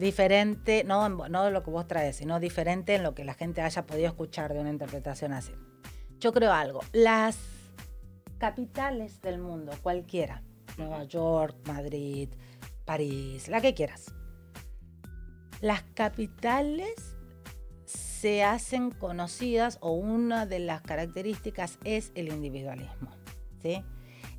diferente, 0.00 0.82
no, 0.84 1.08
no 1.08 1.44
de 1.44 1.50
lo 1.50 1.62
que 1.62 1.70
vos 1.70 1.86
traes, 1.86 2.16
sino 2.16 2.40
diferente 2.40 2.94
en 2.94 3.02
lo 3.02 3.14
que 3.14 3.24
la 3.24 3.34
gente 3.34 3.60
haya 3.60 3.86
podido 3.86 4.08
escuchar 4.08 4.52
de 4.52 4.60
una 4.60 4.70
interpretación 4.70 5.32
así. 5.32 5.52
Yo 6.18 6.32
creo 6.32 6.52
algo, 6.52 6.80
las 6.92 7.38
capitales 8.38 9.20
del 9.20 9.38
mundo, 9.38 9.72
cualquiera, 9.82 10.42
Nueva 10.78 11.04
York, 11.04 11.56
Madrid, 11.66 12.30
París, 12.84 13.48
la 13.48 13.60
que 13.60 13.74
quieras, 13.74 14.12
las 15.60 15.82
capitales 15.94 17.16
se 17.84 18.42
hacen 18.44 18.90
conocidas 18.90 19.78
o 19.80 19.92
una 19.92 20.46
de 20.46 20.58
las 20.58 20.82
características 20.82 21.78
es 21.84 22.12
el 22.14 22.28
individualismo. 22.28 23.10
¿sí? 23.62 23.82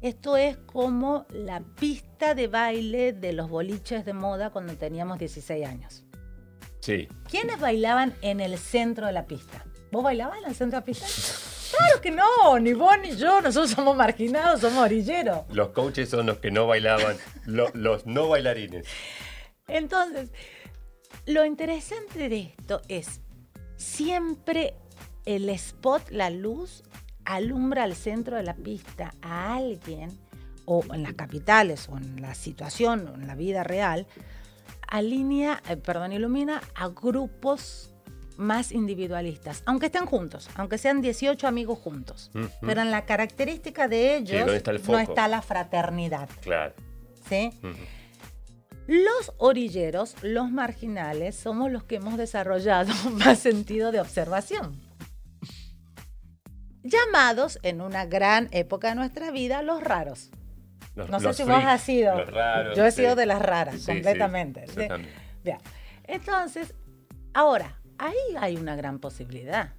Esto 0.01 0.35
es 0.37 0.57
como 0.57 1.25
la 1.29 1.61
pista 1.61 2.33
de 2.33 2.47
baile 2.47 3.13
de 3.13 3.33
los 3.33 3.49
boliches 3.49 4.03
de 4.05 4.13
moda 4.13 4.49
cuando 4.49 4.75
teníamos 4.75 5.19
16 5.19 5.65
años. 5.67 6.03
Sí. 6.79 7.07
¿Quiénes 7.29 7.59
bailaban 7.59 8.15
en 8.21 8.39
el 8.39 8.57
centro 8.57 9.05
de 9.05 9.13
la 9.13 9.25
pista? 9.25 9.63
¿Vos 9.91 10.03
bailabas 10.03 10.39
en 10.39 10.45
el 10.45 10.55
centro 10.55 10.77
de 10.79 10.81
la 10.81 10.85
pista? 10.85 11.05
Claro 11.71 12.01
que 12.01 12.11
no, 12.11 12.59
ni 12.59 12.73
vos 12.73 12.91
ni 13.01 13.15
yo, 13.15 13.39
nosotros 13.41 13.71
somos 13.71 13.95
marginados, 13.95 14.59
somos 14.59 14.79
orilleros. 14.83 15.45
Los 15.53 15.69
coaches 15.69 16.09
son 16.09 16.25
los 16.25 16.39
que 16.39 16.51
no 16.51 16.67
bailaban, 16.67 17.15
lo- 17.45 17.71
los 17.73 18.05
no 18.05 18.27
bailarines. 18.27 18.85
Entonces, 19.69 20.31
lo 21.25 21.45
interesante 21.45 22.27
de 22.27 22.53
esto 22.57 22.81
es 22.89 23.21
siempre 23.77 24.75
el 25.25 25.49
spot, 25.49 26.09
la 26.09 26.29
luz, 26.29 26.83
alumbra 27.35 27.83
al 27.83 27.95
centro 27.95 28.37
de 28.37 28.43
la 28.43 28.55
pista 28.55 29.13
a 29.21 29.55
alguien, 29.55 30.09
o 30.65 30.83
en 30.93 31.03
las 31.03 31.13
capitales, 31.13 31.89
o 31.89 31.97
en 31.97 32.21
la 32.21 32.33
situación, 32.35 33.07
o 33.07 33.15
en 33.15 33.27
la 33.27 33.35
vida 33.35 33.63
real, 33.63 34.07
alinea, 34.87 35.61
eh, 35.69 35.77
perdón, 35.77 36.13
ilumina 36.13 36.61
a 36.75 36.89
grupos 36.89 37.93
más 38.37 38.71
individualistas, 38.71 39.63
aunque 39.65 39.87
estén 39.87 40.05
juntos, 40.05 40.49
aunque 40.55 40.77
sean 40.77 41.01
18 41.01 41.47
amigos 41.47 41.79
juntos. 41.79 42.31
Ujú. 42.33 42.49
Pero 42.61 42.81
en 42.81 42.91
la 42.91 43.05
característica 43.05 43.87
de 43.87 44.17
ellos 44.17 44.39
¿dónde 44.39 44.57
está 44.57 44.71
el 44.71 44.81
no 44.83 44.99
está 44.99 45.27
la 45.27 45.41
fraternidad. 45.41 46.29
Claro. 46.41 46.73
Los 48.87 49.31
orilleros, 49.37 50.15
los 50.21 50.51
marginales, 50.51 51.35
somos 51.35 51.71
los 51.71 51.83
que 51.83 51.95
hemos 51.95 52.17
desarrollado 52.17 52.91
más 53.11 53.39
sentido 53.39 53.91
de 53.91 54.01
observación. 54.01 54.90
Llamados 56.83 57.59
en 57.63 57.81
una 57.81 58.05
gran 58.05 58.47
época 58.51 58.89
de 58.89 58.95
nuestra 58.95 59.31
vida 59.31 59.61
los 59.61 59.83
raros. 59.83 60.31
Los- 60.95 61.09
No 61.09 61.19
sé 61.19 61.33
si 61.33 61.43
vos 61.43 61.63
has 61.63 61.81
sido. 61.81 62.17
los 62.17 62.31
raros, 62.31 62.75
Yo 62.77 62.85
he 62.85 62.91
sí. 62.91 63.01
sido 63.01 63.15
de 63.15 63.25
las 63.25 63.41
raras, 63.41 63.79
Sí, 63.81 63.85
completamente. 63.85 64.65
Entonces, 66.05 66.73
ahora, 67.33 67.79
ahí 67.97 68.15
hay 68.39 68.57
una 68.57 68.75
gran 68.75 68.99
posibilidad. 68.99 69.73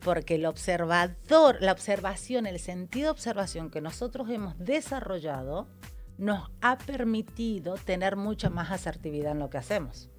Porque 0.00 0.34
el 0.34 0.44
observador, 0.44 1.56
la 1.60 1.72
observación, 1.72 2.46
el 2.46 2.58
sentido 2.58 3.06
de 3.06 3.10
observación 3.12 3.70
que 3.70 3.80
nosotros 3.80 4.28
hemos 4.28 4.58
desarrollado, 4.58 5.66
nos 6.18 6.50
ha 6.60 6.76
permitido 6.76 7.74
tener 7.76 8.16
mucha 8.16 8.50
más 8.50 8.70
asertividad 8.70 9.32
en 9.32 9.38
lo 9.38 9.48
que 9.48 9.56
hacemos. 9.58 10.10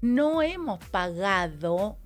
No 0.00 0.42
hemos 0.42 0.80
pagado 0.86 1.98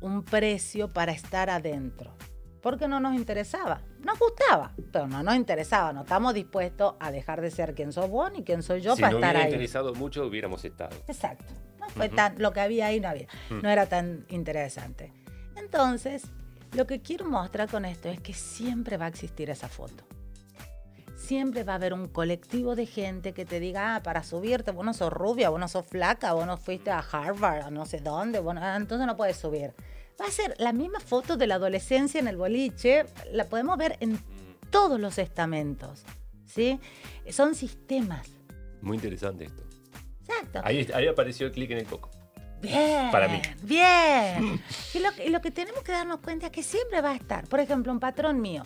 un 0.00 0.24
precio 0.24 0.88
para 0.88 1.12
estar 1.12 1.48
adentro. 1.48 2.16
Porque 2.64 2.88
no 2.88 2.98
nos 2.98 3.14
interesaba. 3.14 3.82
Nos 4.00 4.18
gustaba, 4.18 4.72
pero 4.90 5.06
no 5.06 5.22
nos 5.22 5.34
interesaba. 5.36 5.92
No 5.92 6.00
estamos 6.00 6.32
dispuestos 6.32 6.94
a 6.98 7.10
dejar 7.10 7.42
de 7.42 7.50
ser 7.50 7.74
quien 7.74 7.92
sos 7.92 8.08
vos 8.08 8.32
ni 8.32 8.42
quien 8.42 8.62
soy 8.62 8.80
yo 8.80 8.96
si 8.96 9.02
para 9.02 9.12
no 9.12 9.18
estar 9.18 9.30
hubiera 9.32 9.44
ahí. 9.44 9.52
interesado 9.52 9.92
mucho, 9.94 10.24
hubiéramos 10.26 10.64
estado. 10.64 10.96
Exacto. 11.06 11.44
No 11.78 11.90
fue 11.90 12.08
tan, 12.08 12.40
lo 12.40 12.54
que 12.54 12.60
había 12.60 12.86
ahí 12.86 13.00
no 13.00 13.08
había. 13.08 13.26
Mm. 13.50 13.60
No 13.60 13.68
era 13.68 13.84
tan 13.84 14.24
interesante. 14.30 15.12
Entonces, 15.56 16.22
lo 16.72 16.86
que 16.86 17.02
quiero 17.02 17.26
mostrar 17.26 17.68
con 17.68 17.84
esto 17.84 18.08
es 18.08 18.18
que 18.20 18.32
siempre 18.32 18.96
va 18.96 19.04
a 19.04 19.08
existir 19.08 19.50
esa 19.50 19.68
foto. 19.68 20.02
Siempre 21.16 21.64
va 21.64 21.72
a 21.74 21.76
haber 21.76 21.92
un 21.92 22.08
colectivo 22.08 22.74
de 22.74 22.86
gente 22.86 23.34
que 23.34 23.44
te 23.44 23.60
diga, 23.60 23.96
ah, 23.96 24.02
para 24.02 24.22
subirte, 24.22 24.70
vos 24.70 24.86
no 24.86 24.94
sos 24.94 25.12
rubia, 25.12 25.50
vos 25.50 25.60
no 25.60 25.68
sos 25.68 25.84
flaca, 25.86 26.32
vos 26.32 26.46
no 26.46 26.56
fuiste 26.56 26.90
a 26.90 26.98
Harvard, 27.00 27.62
a 27.66 27.70
no 27.70 27.84
sé 27.84 27.98
dónde, 28.00 28.40
vos 28.40 28.54
no- 28.54 28.62
ah, 28.62 28.74
entonces 28.76 29.06
no 29.06 29.16
puedes 29.16 29.36
subir. 29.36 29.74
Va 30.20 30.26
a 30.26 30.30
ser 30.30 30.54
la 30.58 30.72
misma 30.72 31.00
foto 31.00 31.36
de 31.36 31.46
la 31.46 31.56
adolescencia 31.56 32.20
en 32.20 32.28
el 32.28 32.36
boliche, 32.36 33.04
la 33.32 33.44
podemos 33.46 33.76
ver 33.76 33.96
en 34.00 34.18
todos 34.70 34.98
los 35.00 35.18
estamentos, 35.18 36.04
¿sí? 36.46 36.78
Son 37.30 37.54
sistemas. 37.54 38.28
Muy 38.80 38.96
interesante 38.96 39.44
esto. 39.44 39.62
Exacto. 40.26 40.60
Ahí, 40.64 40.88
ahí 40.94 41.06
apareció 41.08 41.46
el 41.46 41.52
clic 41.52 41.70
en 41.72 41.78
el 41.78 41.86
coco. 41.86 42.10
Bien. 42.60 43.10
Para 43.10 43.28
mí. 43.28 43.42
Bien. 43.62 44.62
Y 44.94 45.00
lo, 45.00 45.12
que- 45.12 45.26
y 45.26 45.30
lo 45.30 45.40
que 45.40 45.50
tenemos 45.50 45.82
que 45.82 45.92
darnos 45.92 46.20
cuenta 46.20 46.46
es 46.46 46.52
que 46.52 46.62
siempre 46.62 47.00
va 47.00 47.10
a 47.10 47.16
estar, 47.16 47.46
por 47.48 47.58
ejemplo, 47.60 47.92
un 47.92 47.98
patrón 48.00 48.40
mío, 48.40 48.62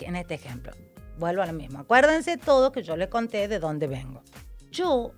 en 0.00 0.14
este 0.16 0.34
ejemplo, 0.34 0.72
vuelvo 1.18 1.42
a 1.42 1.46
lo 1.46 1.52
mismo. 1.54 1.78
Acuérdense 1.80 2.36
todo 2.36 2.70
que 2.72 2.82
yo 2.82 2.96
le 2.96 3.08
conté 3.08 3.48
de 3.48 3.58
dónde 3.58 3.86
vengo. 3.86 4.22
Yo 4.70 5.12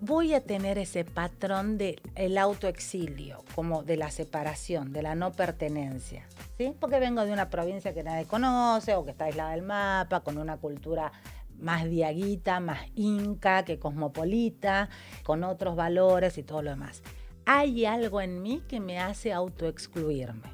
voy 0.00 0.34
a 0.34 0.40
tener 0.40 0.78
ese 0.78 1.04
patrón 1.04 1.76
del 1.78 2.00
el 2.14 2.38
autoexilio, 2.38 3.44
como 3.54 3.82
de 3.82 3.96
la 3.96 4.10
separación, 4.10 4.92
de 4.92 5.02
la 5.02 5.14
no 5.14 5.32
pertenencia. 5.32 6.26
¿sí? 6.58 6.74
Porque 6.80 6.98
vengo 6.98 7.24
de 7.24 7.32
una 7.32 7.50
provincia 7.50 7.94
que 7.94 8.02
nadie 8.02 8.24
conoce 8.24 8.94
o 8.94 9.04
que 9.04 9.10
está 9.10 9.26
aislada 9.26 9.50
del 9.50 9.62
mapa, 9.62 10.20
con 10.20 10.38
una 10.38 10.56
cultura 10.56 11.12
más 11.58 11.88
diaguita, 11.88 12.60
más 12.60 12.80
inca 12.94 13.64
que 13.64 13.78
cosmopolita, 13.78 14.88
con 15.22 15.44
otros 15.44 15.76
valores 15.76 16.38
y 16.38 16.42
todo 16.42 16.62
lo 16.62 16.70
demás. 16.70 17.02
Hay 17.44 17.84
algo 17.84 18.20
en 18.20 18.42
mí 18.42 18.62
que 18.66 18.80
me 18.80 18.98
hace 18.98 19.32
autoexcluirme. 19.32 20.50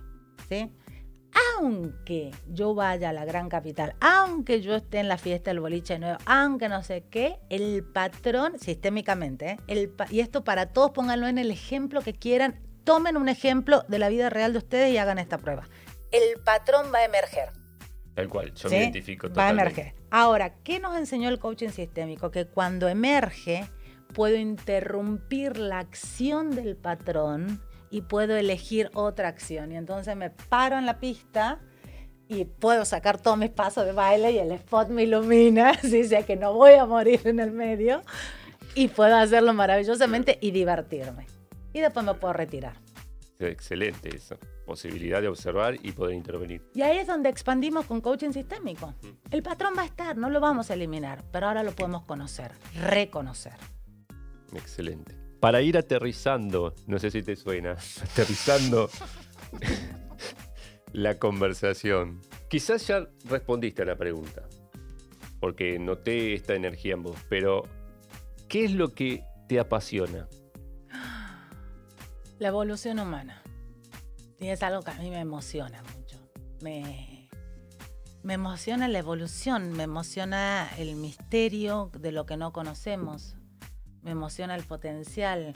¿sí? 0.48 0.72
Aunque 1.58 2.30
yo 2.48 2.74
vaya 2.74 3.10
a 3.10 3.12
la 3.12 3.24
gran 3.24 3.48
capital, 3.48 3.94
aunque 4.00 4.60
yo 4.60 4.74
esté 4.74 4.98
en 4.98 5.08
la 5.08 5.18
fiesta 5.18 5.50
del 5.50 5.60
boliche 5.60 5.98
nuevo, 5.98 6.18
aunque 6.26 6.68
no 6.68 6.82
sé 6.82 7.04
qué, 7.10 7.38
el 7.50 7.84
patrón, 7.84 8.58
sistémicamente, 8.58 9.50
¿eh? 9.50 9.56
el 9.66 9.88
pa- 9.90 10.06
y 10.10 10.20
esto 10.20 10.44
para 10.44 10.66
todos, 10.72 10.92
pónganlo 10.92 11.26
en 11.28 11.38
el 11.38 11.50
ejemplo 11.50 12.00
que 12.00 12.14
quieran, 12.14 12.60
tomen 12.84 13.16
un 13.16 13.28
ejemplo 13.28 13.84
de 13.88 13.98
la 13.98 14.08
vida 14.08 14.30
real 14.30 14.52
de 14.52 14.58
ustedes 14.58 14.92
y 14.92 14.98
hagan 14.98 15.18
esta 15.18 15.38
prueba. 15.38 15.68
El 16.10 16.40
patrón 16.42 16.86
va 16.94 16.98
a 16.98 17.04
emerger. 17.04 17.50
Tal 18.14 18.28
cual, 18.28 18.54
yo 18.54 18.68
¿sí? 18.70 18.74
me 18.74 18.82
identifico 18.82 19.26
Va 19.26 19.30
a 19.48 19.50
totalmente. 19.50 19.80
emerger. 19.80 19.94
Ahora, 20.10 20.54
¿qué 20.62 20.78
nos 20.80 20.96
enseñó 20.96 21.28
el 21.28 21.38
coaching 21.38 21.68
sistémico? 21.68 22.30
Que 22.30 22.46
cuando 22.46 22.88
emerge, 22.88 23.68
puedo 24.14 24.36
interrumpir 24.36 25.58
la 25.58 25.80
acción 25.80 26.52
del 26.54 26.76
patrón 26.76 27.60
y 27.96 28.02
puedo 28.02 28.36
elegir 28.36 28.90
otra 28.92 29.28
acción. 29.28 29.72
Y 29.72 29.76
entonces 29.76 30.14
me 30.16 30.28
paro 30.28 30.76
en 30.76 30.84
la 30.84 31.00
pista 31.00 31.60
y 32.28 32.44
puedo 32.44 32.84
sacar 32.84 33.18
todos 33.18 33.38
mis 33.38 33.48
pasos 33.48 33.86
de 33.86 33.92
baile 33.92 34.32
y 34.32 34.38
el 34.38 34.52
spot 34.52 34.90
me 34.90 35.04
ilumina, 35.04 35.70
así 35.82 36.04
sé 36.04 36.24
que 36.24 36.36
no 36.36 36.52
voy 36.52 36.74
a 36.74 36.84
morir 36.84 37.22
en 37.24 37.40
el 37.40 37.52
medio 37.52 38.02
y 38.74 38.88
puedo 38.88 39.16
hacerlo 39.16 39.54
maravillosamente 39.54 40.36
y 40.42 40.50
divertirme. 40.50 41.26
Y 41.72 41.80
después 41.80 42.04
me 42.04 42.12
puedo 42.12 42.34
retirar. 42.34 42.74
Excelente 43.38 44.14
eso. 44.14 44.36
Posibilidad 44.66 45.22
de 45.22 45.28
observar 45.28 45.76
y 45.82 45.92
poder 45.92 46.16
intervenir. 46.16 46.62
Y 46.74 46.82
ahí 46.82 46.98
es 46.98 47.06
donde 47.06 47.30
expandimos 47.30 47.86
con 47.86 48.02
coaching 48.02 48.32
sistémico. 48.32 48.92
El 49.30 49.42
patrón 49.42 49.72
va 49.76 49.82
a 49.82 49.86
estar, 49.86 50.18
no 50.18 50.28
lo 50.28 50.40
vamos 50.40 50.70
a 50.70 50.74
eliminar, 50.74 51.24
pero 51.32 51.46
ahora 51.46 51.62
lo 51.62 51.72
podemos 51.72 52.02
conocer, 52.02 52.52
reconocer. 52.74 53.54
Excelente. 54.52 55.15
Para 55.40 55.60
ir 55.62 55.76
aterrizando, 55.76 56.74
no 56.86 56.98
sé 56.98 57.10
si 57.10 57.22
te 57.22 57.36
suena, 57.36 57.76
aterrizando 58.02 58.90
la 60.92 61.18
conversación. 61.18 62.22
Quizás 62.48 62.86
ya 62.86 63.08
respondiste 63.24 63.82
a 63.82 63.86
la 63.86 63.96
pregunta, 63.96 64.48
porque 65.40 65.78
noté 65.78 66.34
esta 66.34 66.54
energía 66.54 66.94
en 66.94 67.02
vos, 67.02 67.16
pero 67.28 67.62
¿qué 68.48 68.64
es 68.64 68.72
lo 68.72 68.94
que 68.94 69.24
te 69.48 69.60
apasiona? 69.60 70.28
La 72.38 72.48
evolución 72.48 72.98
humana. 72.98 73.42
Y 74.38 74.48
es 74.48 74.62
algo 74.62 74.82
que 74.82 74.90
a 74.90 74.94
mí 74.94 75.08
me 75.08 75.20
emociona 75.20 75.82
mucho. 75.96 76.18
Me, 76.60 77.30
me 78.22 78.34
emociona 78.34 78.88
la 78.88 78.98
evolución, 78.98 79.72
me 79.72 79.84
emociona 79.84 80.68
el 80.78 80.96
misterio 80.96 81.90
de 81.98 82.12
lo 82.12 82.26
que 82.26 82.36
no 82.36 82.52
conocemos, 82.52 83.35
me 84.06 84.12
emociona 84.12 84.54
el 84.54 84.62
potencial, 84.62 85.52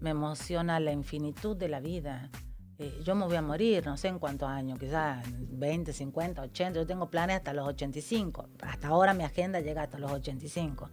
me 0.00 0.10
emociona 0.10 0.80
la 0.80 0.90
infinitud 0.90 1.56
de 1.56 1.68
la 1.68 1.78
vida. 1.78 2.28
Eh, 2.76 3.00
yo 3.04 3.14
me 3.14 3.24
voy 3.24 3.36
a 3.36 3.40
morir, 3.40 3.86
no 3.86 3.96
sé 3.96 4.08
en 4.08 4.18
cuántos 4.18 4.48
años, 4.48 4.80
quizás 4.80 5.24
20, 5.30 5.92
50, 5.92 6.42
80, 6.42 6.80
yo 6.80 6.86
tengo 6.88 7.08
planes 7.08 7.36
hasta 7.36 7.52
los 7.52 7.68
85. 7.68 8.48
Hasta 8.62 8.88
ahora 8.88 9.14
mi 9.14 9.22
agenda 9.22 9.60
llega 9.60 9.82
hasta 9.82 10.00
los 10.00 10.10
85. 10.10 10.90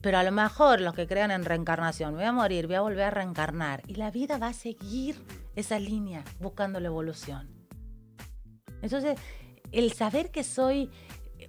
Pero 0.00 0.16
a 0.16 0.22
lo 0.22 0.30
mejor 0.30 0.80
los 0.80 0.94
que 0.94 1.08
crean 1.08 1.32
en 1.32 1.44
reencarnación, 1.44 2.14
voy 2.14 2.22
a 2.22 2.30
morir, 2.30 2.68
voy 2.68 2.76
a 2.76 2.82
volver 2.82 3.02
a 3.02 3.10
reencarnar. 3.10 3.82
Y 3.88 3.96
la 3.96 4.12
vida 4.12 4.38
va 4.38 4.46
a 4.46 4.52
seguir 4.52 5.16
esa 5.56 5.80
línea 5.80 6.22
buscando 6.38 6.78
la 6.78 6.86
evolución. 6.86 7.50
Entonces, 8.80 9.18
el 9.72 9.92
saber 9.92 10.30
que 10.30 10.44
soy 10.44 10.88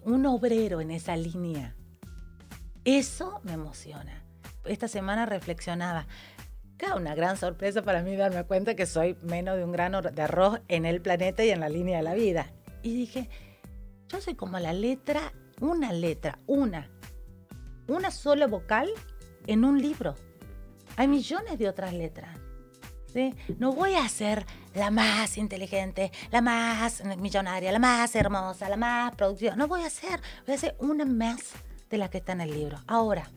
un 0.04 0.26
obrero 0.26 0.82
en 0.82 0.90
esa 0.90 1.16
línea, 1.16 1.76
eso 2.86 3.40
me 3.44 3.54
emociona. 3.54 4.26
Esta 4.66 4.88
semana 4.88 5.26
reflexionaba. 5.26 6.08
Claro, 6.78 6.98
una 6.98 7.14
gran 7.14 7.36
sorpresa 7.36 7.82
para 7.82 8.02
mí 8.04 8.16
darme 8.16 8.46
cuenta 8.46 8.76
que 8.76 8.86
soy 8.86 9.18
menos 9.22 9.58
de 9.58 9.66
un 9.66 9.72
grano 9.72 10.02
de 10.02 10.22
arroz 10.22 10.62
en 10.70 10.86
el 10.86 11.02
planeta 11.02 11.44
y 11.44 11.50
en 11.50 11.60
la 11.60 11.70
línea 11.70 11.98
de 11.98 12.04
la 12.04 12.14
vida. 12.14 12.54
Y 12.82 12.96
dije, 12.96 13.30
yo 14.08 14.22
soy 14.22 14.36
como 14.36 14.60
la 14.60 14.72
letra, 14.72 15.34
una 15.60 15.92
letra, 15.92 16.40
una, 16.48 16.90
una 17.88 18.12
sola 18.12 18.48
vocal 18.48 18.90
en 19.46 19.66
un 19.66 19.82
libro. 19.82 20.16
Hay 20.96 21.08
millones 21.08 21.60
de 21.60 21.68
otras 21.68 21.94
letras. 21.94 22.38
¿sí? 23.12 23.36
No 23.58 23.74
voy 23.74 23.96
a 23.96 24.08
ser 24.08 24.46
la 24.74 24.92
más 24.92 25.38
inteligente, 25.38 26.12
la 26.32 26.42
más 26.42 27.04
millonaria, 27.18 27.72
la 27.72 27.80
más 27.80 28.16
hermosa, 28.16 28.70
la 28.70 28.78
más 28.78 29.16
productiva. 29.16 29.56
No 29.56 29.68
voy 29.68 29.84
a 29.84 29.90
ser, 29.90 30.22
voy 30.46 30.56
a 30.56 30.58
ser 30.58 30.76
una 30.80 31.06
más 31.06 31.52
de 31.90 31.98
la 31.98 32.10
que 32.10 32.20
está 32.20 32.34
en 32.34 32.42
el 32.42 32.52
libro. 32.52 32.78
Ahora, 32.88 33.30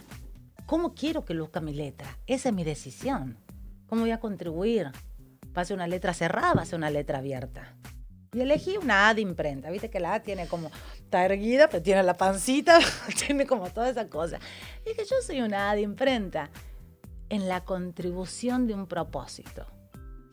¿cómo 0.73 0.95
quiero 0.95 1.27
que 1.27 1.35
luzca 1.35 1.61
mi 1.61 1.75
letra? 1.75 2.17
Esa 2.27 2.49
es 2.49 2.55
mi 2.55 2.65
decisión. 2.65 3.37
¿Cómo 3.89 4.01
voy 4.01 4.11
a 4.11 4.21
contribuir? 4.21 4.87
¿Va 5.55 5.61
a 5.61 5.65
ser 5.67 5.77
una 5.77 5.87
letra 5.87 6.15
cerrada 6.15 6.65
ser 6.65 6.79
una 6.79 6.89
letra 6.89 7.19
abierta? 7.19 7.77
Y 8.33 8.41
elegí 8.41 8.79
una 8.79 9.11
A 9.11 9.13
de 9.13 9.21
imprenta. 9.21 9.69
Viste 9.69 9.91
que 9.91 10.01
la 10.01 10.15
A 10.15 10.23
tiene 10.23 10.49
como, 10.49 10.71
está 10.95 11.27
erguida, 11.27 11.69
pero 11.69 11.83
tiene 11.83 12.03
la 12.03 12.15
pancita, 12.15 12.79
tiene 13.27 13.47
como 13.47 13.69
toda 13.69 13.91
esa 13.91 14.09
cosa. 14.09 14.39
Y 14.87 14.89
dije, 14.89 15.03
yo 15.05 15.17
soy 15.21 15.43
una 15.43 15.71
A 15.71 15.75
de 15.75 15.83
imprenta 15.83 16.49
en 17.29 17.51
la 17.51 17.67
contribución 17.67 18.67
de 18.67 18.73
un 18.73 18.87
propósito. 18.87 19.67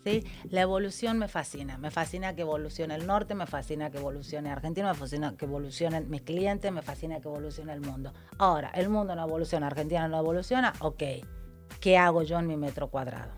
¿Sí? 0.03 0.23
La 0.49 0.61
evolución 0.61 1.17
me 1.17 1.27
fascina. 1.27 1.77
Me 1.77 1.91
fascina 1.91 2.35
que 2.35 2.41
evolucione 2.41 2.95
el 2.95 3.07
norte, 3.07 3.35
me 3.35 3.47
fascina 3.47 3.89
que 3.89 3.97
evolucione 3.97 4.49
Argentina, 4.49 4.89
me 4.93 4.97
fascina 4.97 5.35
que 5.37 5.45
evolucionen 5.45 6.09
mis 6.09 6.21
clientes, 6.21 6.71
me 6.71 6.81
fascina 6.81 7.19
que 7.19 7.27
evolucione 7.27 7.73
el 7.73 7.81
mundo. 7.81 8.13
Ahora, 8.37 8.69
el 8.73 8.89
mundo 8.89 9.15
no 9.15 9.23
evoluciona, 9.23 9.67
Argentina 9.67 10.07
no 10.07 10.19
evoluciona, 10.19 10.73
ok. 10.79 11.03
¿Qué 11.79 11.97
hago 11.97 12.23
yo 12.23 12.39
en 12.39 12.47
mi 12.47 12.57
metro 12.57 12.89
cuadrado? 12.89 13.33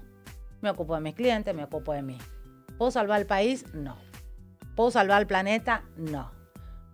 Me 0.61 0.69
ocupo 0.69 0.95
de 0.95 1.01
mis 1.01 1.15
clientes, 1.15 1.53
me 1.53 1.63
ocupo 1.63 1.93
de 1.93 2.01
mí. 2.01 2.17
¿Puedo 2.77 2.91
salvar 2.91 3.19
el 3.19 3.27
país? 3.27 3.65
No. 3.73 3.97
¿Puedo 4.75 4.91
salvar 4.91 5.21
el 5.21 5.27
planeta? 5.27 5.83
No. 5.97 6.31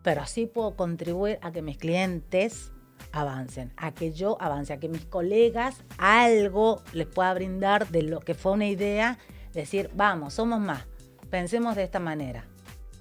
Pero 0.04 0.26
sí 0.26 0.46
puedo 0.46 0.76
contribuir 0.76 1.40
a 1.42 1.52
que 1.52 1.62
mis 1.62 1.78
clientes 1.78 2.72
avancen, 3.12 3.74
a 3.78 3.94
que 3.94 4.12
yo 4.12 4.38
avance, 4.42 4.74
a 4.74 4.80
que 4.80 4.90
mis 4.90 5.06
colegas 5.06 5.84
algo 5.98 6.82
les 6.94 7.08
pueda 7.08 7.34
brindar 7.34 7.88
de 7.90 8.04
lo 8.04 8.20
que 8.20 8.34
fue 8.34 8.54
una 8.54 8.68
idea, 8.68 9.18
decir, 9.58 9.90
vamos, 9.94 10.34
somos 10.36 10.60
más, 10.60 10.86
pensemos 11.30 11.76
de 11.76 11.84
esta 11.84 12.00
manera, 12.00 12.46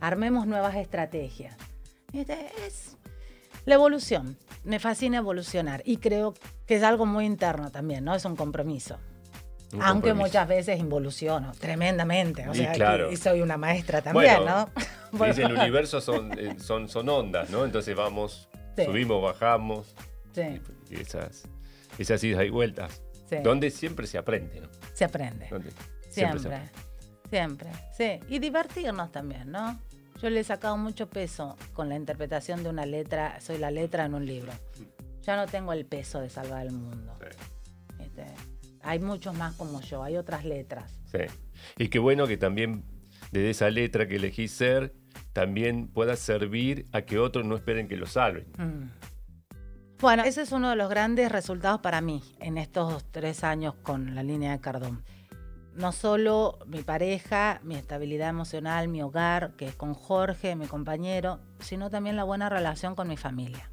armemos 0.01 0.47
nuevas 0.47 0.75
estrategias. 0.77 1.57
Este 2.13 2.47
es 2.67 2.97
la 3.65 3.75
evolución, 3.75 4.37
me 4.65 4.79
fascina 4.79 5.19
evolucionar 5.19 5.83
y 5.85 5.99
creo 5.99 6.35
que 6.67 6.77
es 6.77 6.83
algo 6.83 7.07
muy 7.07 7.25
interno 7.27 7.71
también, 7.71 8.05
¿no? 8.05 8.15
Es 8.15 8.25
un 8.25 8.37
compromiso. 8.37 8.99
Un 9.73 9.83
Aunque 9.83 10.11
compromiso. 10.11 10.27
muchas 10.29 10.49
veces 10.49 10.79
involuciono 10.79 11.53
tremendamente. 11.59 12.49
O 12.49 12.53
Y 12.53 12.59
sea, 12.59 12.73
claro. 12.73 13.11
y 13.11 13.17
soy 13.17 13.43
una 13.43 13.57
maestra 13.57 14.01
también, 14.01 14.37
Bueno, 14.43 14.69
¿no? 15.13 15.27
Dice, 15.27 15.43
el 15.43 15.55
universo 15.55 16.01
son, 16.01 16.39
eh, 16.39 16.57
son, 16.59 16.89
son 16.89 17.09
ondas, 17.09 17.51
¿no? 17.51 17.65
Entonces 17.65 17.95
vamos, 17.97 18.49
Sí. 18.77 18.85
subimos, 18.85 19.23
bajamos, 19.23 19.95
Sí, 20.33 20.61
y 20.91 21.01
esas, 21.01 21.45
esas 21.99 22.23
idas 22.23 22.45
y 22.45 22.51
vueltas. 22.51 23.03
sí. 23.29 23.37
Donde 23.43 23.71
siempre 23.71 24.07
se 24.07 24.19
aprende, 24.19 24.61
¿no? 24.61 24.69
Se 24.95 25.05
aprende. 25.05 25.49
Donde 25.51 25.71
Siempre. 26.21 26.71
Siempre. 27.31 27.69
Sí. 27.97 28.21
Y 28.29 28.39
divertirnos 28.39 29.11
también, 29.13 29.51
¿no? 29.51 29.79
Yo 30.23 30.31
le 30.31 30.41
he 30.41 30.45
sacado 30.45 30.77
mucho 30.77 31.11
peso 31.11 31.57
con 31.75 31.89
la 31.89 31.97
interpretación 31.97 32.63
de 32.63 32.71
una 32.71 32.87
letra, 32.87 33.39
soy 33.41 33.59
la 33.59 33.71
letra 33.71 34.07
en 34.07 34.15
un 34.15 34.25
libro. 34.25 34.53
Ya 35.23 35.37
no 35.37 35.47
tengo 35.47 35.73
el 35.73 35.85
peso 35.85 36.21
de 36.21 36.31
salvar 36.31 36.67
el 36.67 36.73
mundo. 36.73 37.19
Este, 37.99 38.25
hay 38.83 38.99
muchos 38.99 39.37
más 39.37 39.55
como 39.57 39.81
yo, 39.83 40.03
hay 40.03 40.17
otras 40.17 40.45
letras. 40.45 41.01
Sí. 41.11 41.19
Y 41.77 41.89
qué 41.89 41.99
bueno 41.99 42.27
que 42.27 42.37
también 42.37 42.85
desde 43.31 43.51
esa 43.51 43.71
letra 43.71 44.07
que 44.07 44.17
elegí 44.17 44.49
ser, 44.49 44.95
también 45.33 45.89
pueda 45.89 46.17
servir 46.17 46.87
a 46.93 47.03
que 47.03 47.19
otros 47.19 47.45
no 47.45 47.57
esperen 47.57 47.89
que 47.89 47.97
lo 47.97 48.07
salven. 48.07 48.47
Mm. 48.57 48.91
Bueno, 50.01 50.25
ese 50.25 50.43
es 50.43 50.53
uno 50.53 50.71
de 50.71 50.77
los 50.77 50.91
grandes 50.91 51.33
resultados 51.33 51.81
para 51.81 52.01
mí 52.01 52.23
en 52.39 52.59
estos 52.59 53.05
tres 53.11 53.45
años 53.45 53.75
con 53.83 54.15
la 54.15 54.23
línea 54.23 54.53
de 54.53 54.61
Cardón. 54.61 55.03
No 55.77 55.93
solo 55.93 56.59
mi 56.67 56.83
pareja, 56.83 57.61
mi 57.63 57.75
estabilidad 57.75 58.31
emocional, 58.31 58.89
mi 58.89 59.03
hogar, 59.03 59.53
que 59.57 59.67
es 59.67 59.75
con 59.75 59.93
Jorge, 59.93 60.57
mi 60.57 60.67
compañero, 60.67 61.39
sino 61.61 61.91
también 61.91 62.17
la 62.17 62.25
buena 62.25 62.49
relación 62.49 62.95
con 62.95 63.09
mi 63.09 63.19
familia. 63.19 63.71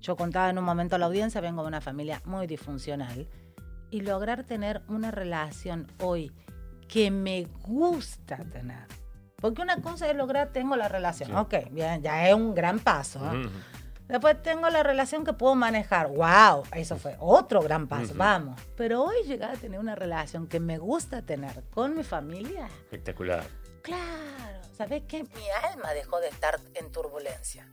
Yo 0.00 0.16
contaba 0.16 0.48
en 0.48 0.58
un 0.58 0.64
momento 0.64 0.96
a 0.96 0.98
la 0.98 1.04
audiencia, 1.04 1.42
vengo 1.42 1.60
de 1.60 1.68
una 1.68 1.82
familia 1.82 2.22
muy 2.24 2.46
disfuncional, 2.46 3.28
y 3.90 4.00
lograr 4.00 4.44
tener 4.44 4.82
una 4.88 5.10
relación 5.10 5.86
hoy 6.00 6.32
que 6.88 7.10
me 7.10 7.46
gusta 7.62 8.38
tener. 8.38 8.86
Porque 9.36 9.60
una 9.60 9.82
cosa 9.82 10.08
es 10.10 10.16
lograr, 10.16 10.48
tengo 10.48 10.76
la 10.76 10.88
relación, 10.88 11.36
ok, 11.36 11.54
bien, 11.70 12.02
ya 12.02 12.26
es 12.26 12.34
un 12.34 12.54
gran 12.54 12.78
paso. 12.78 13.20
¿eh? 13.34 13.46
Después 14.08 14.42
tengo 14.42 14.68
la 14.68 14.82
relación 14.82 15.24
que 15.24 15.32
puedo 15.32 15.54
manejar. 15.54 16.08
¡Wow! 16.08 16.64
Eso 16.74 16.96
fue 16.96 17.16
otro 17.18 17.62
gran 17.62 17.88
paso. 17.88 18.12
Vamos. 18.14 18.60
Pero 18.76 19.02
hoy 19.02 19.16
llegar 19.26 19.52
a 19.52 19.56
tener 19.56 19.80
una 19.80 19.94
relación 19.94 20.46
que 20.46 20.60
me 20.60 20.78
gusta 20.78 21.22
tener 21.22 21.64
con 21.70 21.96
mi 21.96 22.04
familia. 22.04 22.66
Espectacular. 22.66 23.44
Claro. 23.82 24.60
¿Sabes 24.76 25.04
qué? 25.08 25.22
Mi 25.22 25.48
alma 25.70 25.92
dejó 25.94 26.20
de 26.20 26.28
estar 26.28 26.60
en 26.74 26.90
turbulencia. 26.92 27.66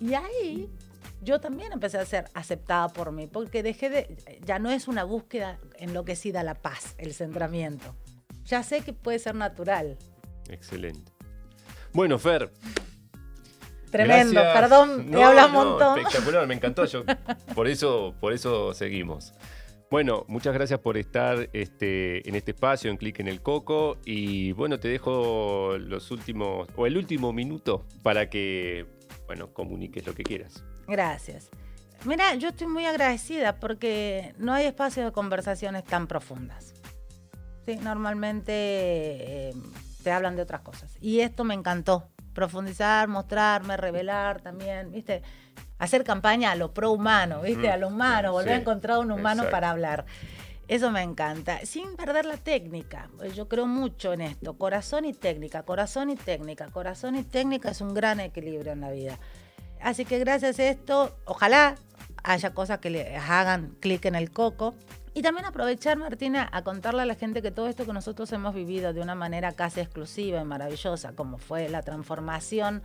Y 0.00 0.14
ahí 0.14 0.70
yo 1.22 1.40
también 1.40 1.72
empecé 1.72 1.98
a 1.98 2.04
ser 2.04 2.26
aceptada 2.34 2.88
por 2.88 3.12
mí, 3.12 3.26
porque 3.26 3.62
dejé 3.62 3.90
de. 3.90 4.40
Ya 4.44 4.58
no 4.58 4.70
es 4.70 4.88
una 4.88 5.04
búsqueda 5.04 5.58
enloquecida 5.78 6.42
la 6.42 6.54
paz, 6.54 6.94
el 6.98 7.14
centramiento. 7.14 7.94
Ya 8.44 8.62
sé 8.62 8.82
que 8.82 8.92
puede 8.92 9.18
ser 9.18 9.34
natural. 9.34 9.98
Excelente. 10.48 11.12
Bueno, 11.92 12.18
Fer, 12.18 12.52
Tremendo, 13.90 14.40
perdón, 14.52 15.08
me 15.10 15.22
hablas 15.22 15.46
un 15.46 15.52
montón. 15.52 15.98
Espectacular, 15.98 16.46
me 16.46 16.54
encantó. 16.54 16.84
Yo, 16.84 17.04
por, 17.54 17.68
eso, 17.68 18.14
por 18.20 18.32
eso 18.32 18.74
seguimos. 18.74 19.32
Bueno, 19.90 20.24
muchas 20.26 20.52
gracias 20.52 20.80
por 20.80 20.96
estar 20.96 21.48
este, 21.52 22.28
en 22.28 22.34
este 22.34 22.50
espacio, 22.50 22.90
en 22.90 22.96
Clic 22.96 23.20
en 23.20 23.28
el 23.28 23.40
Coco. 23.40 23.98
Y 24.04 24.52
bueno, 24.52 24.80
te 24.80 24.88
dejo 24.88 25.76
los 25.78 26.10
últimos, 26.10 26.68
o 26.76 26.86
el 26.86 26.96
último 26.96 27.32
minuto 27.32 27.86
para 28.02 28.28
que, 28.28 28.86
bueno, 29.26 29.52
comuniques 29.52 30.04
lo 30.06 30.14
que 30.14 30.24
quieras. 30.24 30.64
Gracias. 30.88 31.50
Mira, 32.04 32.34
yo 32.34 32.48
estoy 32.48 32.66
muy 32.66 32.84
agradecida 32.84 33.56
porque 33.56 34.34
no 34.38 34.52
hay 34.52 34.66
espacio 34.66 35.04
de 35.04 35.12
conversaciones 35.12 35.84
tan 35.84 36.08
profundas. 36.08 36.74
Sí, 37.64 37.76
normalmente 37.76 38.52
eh, 38.52 39.54
te 40.02 40.10
hablan 40.10 40.36
de 40.36 40.42
otras 40.42 40.60
cosas. 40.62 40.96
Y 41.00 41.20
esto 41.20 41.44
me 41.44 41.54
encantó 41.54 42.08
profundizar, 42.36 43.08
mostrarme, 43.08 43.78
revelar 43.78 44.42
también, 44.42 44.92
¿viste? 44.92 45.22
Hacer 45.78 46.04
campaña 46.04 46.52
a 46.52 46.54
lo 46.54 46.74
pro 46.74 46.92
humano, 46.92 47.40
¿viste? 47.40 47.70
a 47.70 47.78
lo 47.78 47.88
humano, 47.88 48.32
volver 48.32 48.52
a 48.52 48.56
encontrar 48.58 48.98
un 48.98 49.10
humano 49.10 49.44
para 49.50 49.70
hablar. 49.70 50.04
Eso 50.68 50.90
me 50.90 51.02
encanta, 51.02 51.60
sin 51.64 51.96
perder 51.96 52.26
la 52.26 52.36
técnica. 52.36 53.08
Yo 53.34 53.48
creo 53.48 53.66
mucho 53.66 54.12
en 54.12 54.20
esto, 54.20 54.58
corazón 54.58 55.06
y 55.06 55.14
técnica, 55.14 55.62
corazón 55.62 56.10
y 56.10 56.16
técnica, 56.16 56.66
corazón 56.66 57.16
y 57.16 57.22
técnica 57.22 57.70
es 57.70 57.80
un 57.80 57.94
gran 57.94 58.20
equilibrio 58.20 58.72
en 58.72 58.82
la 58.82 58.90
vida. 58.90 59.18
Así 59.80 60.04
que 60.04 60.18
gracias 60.18 60.58
a 60.58 60.68
esto, 60.68 61.16
ojalá 61.24 61.76
haya 62.22 62.52
cosas 62.52 62.80
que 62.80 62.90
les 62.90 63.18
hagan 63.18 63.76
clic 63.80 64.04
en 64.04 64.14
el 64.14 64.30
coco 64.30 64.74
y 65.16 65.22
también 65.22 65.46
aprovechar, 65.46 65.96
Martina, 65.96 66.46
a 66.52 66.60
contarle 66.60 67.00
a 67.00 67.06
la 67.06 67.14
gente 67.14 67.40
que 67.40 67.50
todo 67.50 67.68
esto 67.68 67.86
que 67.86 67.92
nosotros 67.94 68.30
hemos 68.32 68.54
vivido 68.54 68.92
de 68.92 69.00
una 69.00 69.14
manera 69.14 69.52
casi 69.52 69.80
exclusiva 69.80 70.42
y 70.42 70.44
maravillosa, 70.44 71.14
como 71.14 71.38
fue 71.38 71.70
la 71.70 71.80
transformación 71.80 72.82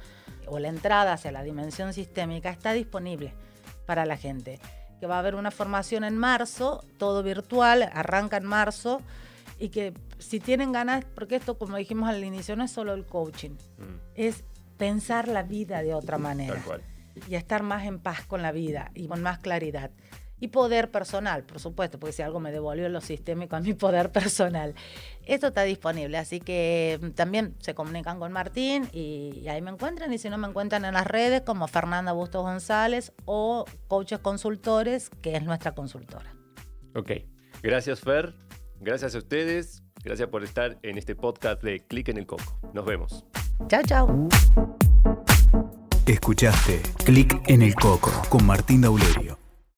o 0.48 0.58
la 0.58 0.70
entrada 0.70 1.12
hacia 1.12 1.34
la 1.34 1.44
dimensión 1.44 1.92
sistémica, 1.92 2.50
está 2.50 2.72
disponible 2.72 3.34
para 3.86 4.06
la 4.06 4.16
gente. 4.16 4.62
Que 5.02 5.08
va 5.08 5.18
a 5.18 5.20
haber 5.20 5.36
una 5.36 5.52
formación 5.52 6.06
en 6.06 6.18
marzo, 6.18 6.86
todo 6.98 7.22
virtual, 7.22 7.90
arranca 7.92 8.38
en 8.38 8.46
marzo, 8.46 9.02
y 9.60 9.68
que 9.68 9.94
si 10.18 10.40
tienen 10.40 10.72
ganas, 10.72 11.04
porque 11.04 11.36
esto, 11.36 11.58
como 11.58 11.76
dijimos 11.76 12.08
al 12.08 12.24
inicio, 12.24 12.56
no 12.56 12.64
es 12.64 12.72
solo 12.72 12.94
el 12.94 13.06
coaching, 13.06 13.58
mm. 13.78 14.00
es 14.16 14.46
pensar 14.78 15.28
la 15.28 15.44
vida 15.44 15.82
de 15.82 15.94
otra 15.94 16.18
manera. 16.18 16.64
Y 17.28 17.36
estar 17.36 17.62
más 17.62 17.84
en 17.84 18.00
paz 18.00 18.26
con 18.26 18.42
la 18.42 18.54
vida 18.54 18.90
y 18.96 19.10
con 19.10 19.22
más 19.22 19.40
claridad 19.40 19.92
y 20.42 20.48
poder 20.48 20.90
personal, 20.92 21.44
por 21.44 21.60
supuesto, 21.60 22.00
porque 22.00 22.14
si 22.14 22.24
algo 22.24 22.40
me 22.40 22.52
devolvió 22.52 22.90
lo 22.90 23.00
sistémico 23.00 23.56
a 23.56 23.62
mi 23.62 23.74
poder 23.74 24.12
personal. 24.12 24.74
Esto 25.26 25.48
está 25.48 25.62
disponible, 25.62 26.18
así 26.18 26.42
que 26.42 27.00
mm, 27.02 27.10
también 27.12 27.56
se 27.60 27.74
comunican 27.74 28.20
con 28.20 28.34
Martín 28.34 28.90
y, 28.92 29.48
ahí 29.48 29.62
me 29.62 29.70
encuentran 29.70 30.12
y 30.12 30.18
si 30.18 30.30
no 30.30 30.38
me 30.38 30.48
encuentran 30.48 30.84
en 30.84 30.96
las 30.96 31.06
redes 31.06 31.42
como 31.42 31.68
Fernanda 31.68 32.12
Bustos 32.12 32.42
González 32.42 33.14
o 33.26 33.66
Coaches 33.88 34.20
Consultores, 34.20 35.10
que 35.22 35.36
es 35.36 35.44
nuestra 35.44 35.74
consultora. 35.74 36.36
Ok, 36.96 37.12
gracias 37.62 38.02
Fer, 38.02 38.34
gracias 38.80 39.14
a 39.14 39.20
ustedes, 39.20 39.84
gracias 40.04 40.28
por 40.28 40.44
estar 40.44 40.80
en 40.82 40.98
este 40.98 41.16
podcast 41.16 41.62
de 41.62 41.86
Clic 41.86 42.10
en 42.10 42.18
el 42.18 42.26
Coco. 42.26 42.60
Nos 42.74 42.86
vemos. 42.86 43.26
Chao, 43.68 43.84
chao. 43.86 44.30
Escuchaste 46.08 46.82
Clic 47.06 47.48
en 47.48 47.62
el 47.62 47.76
Coco 47.76 48.12
con 48.30 48.44
Martín 48.44 48.82
Daulerio 48.82 49.41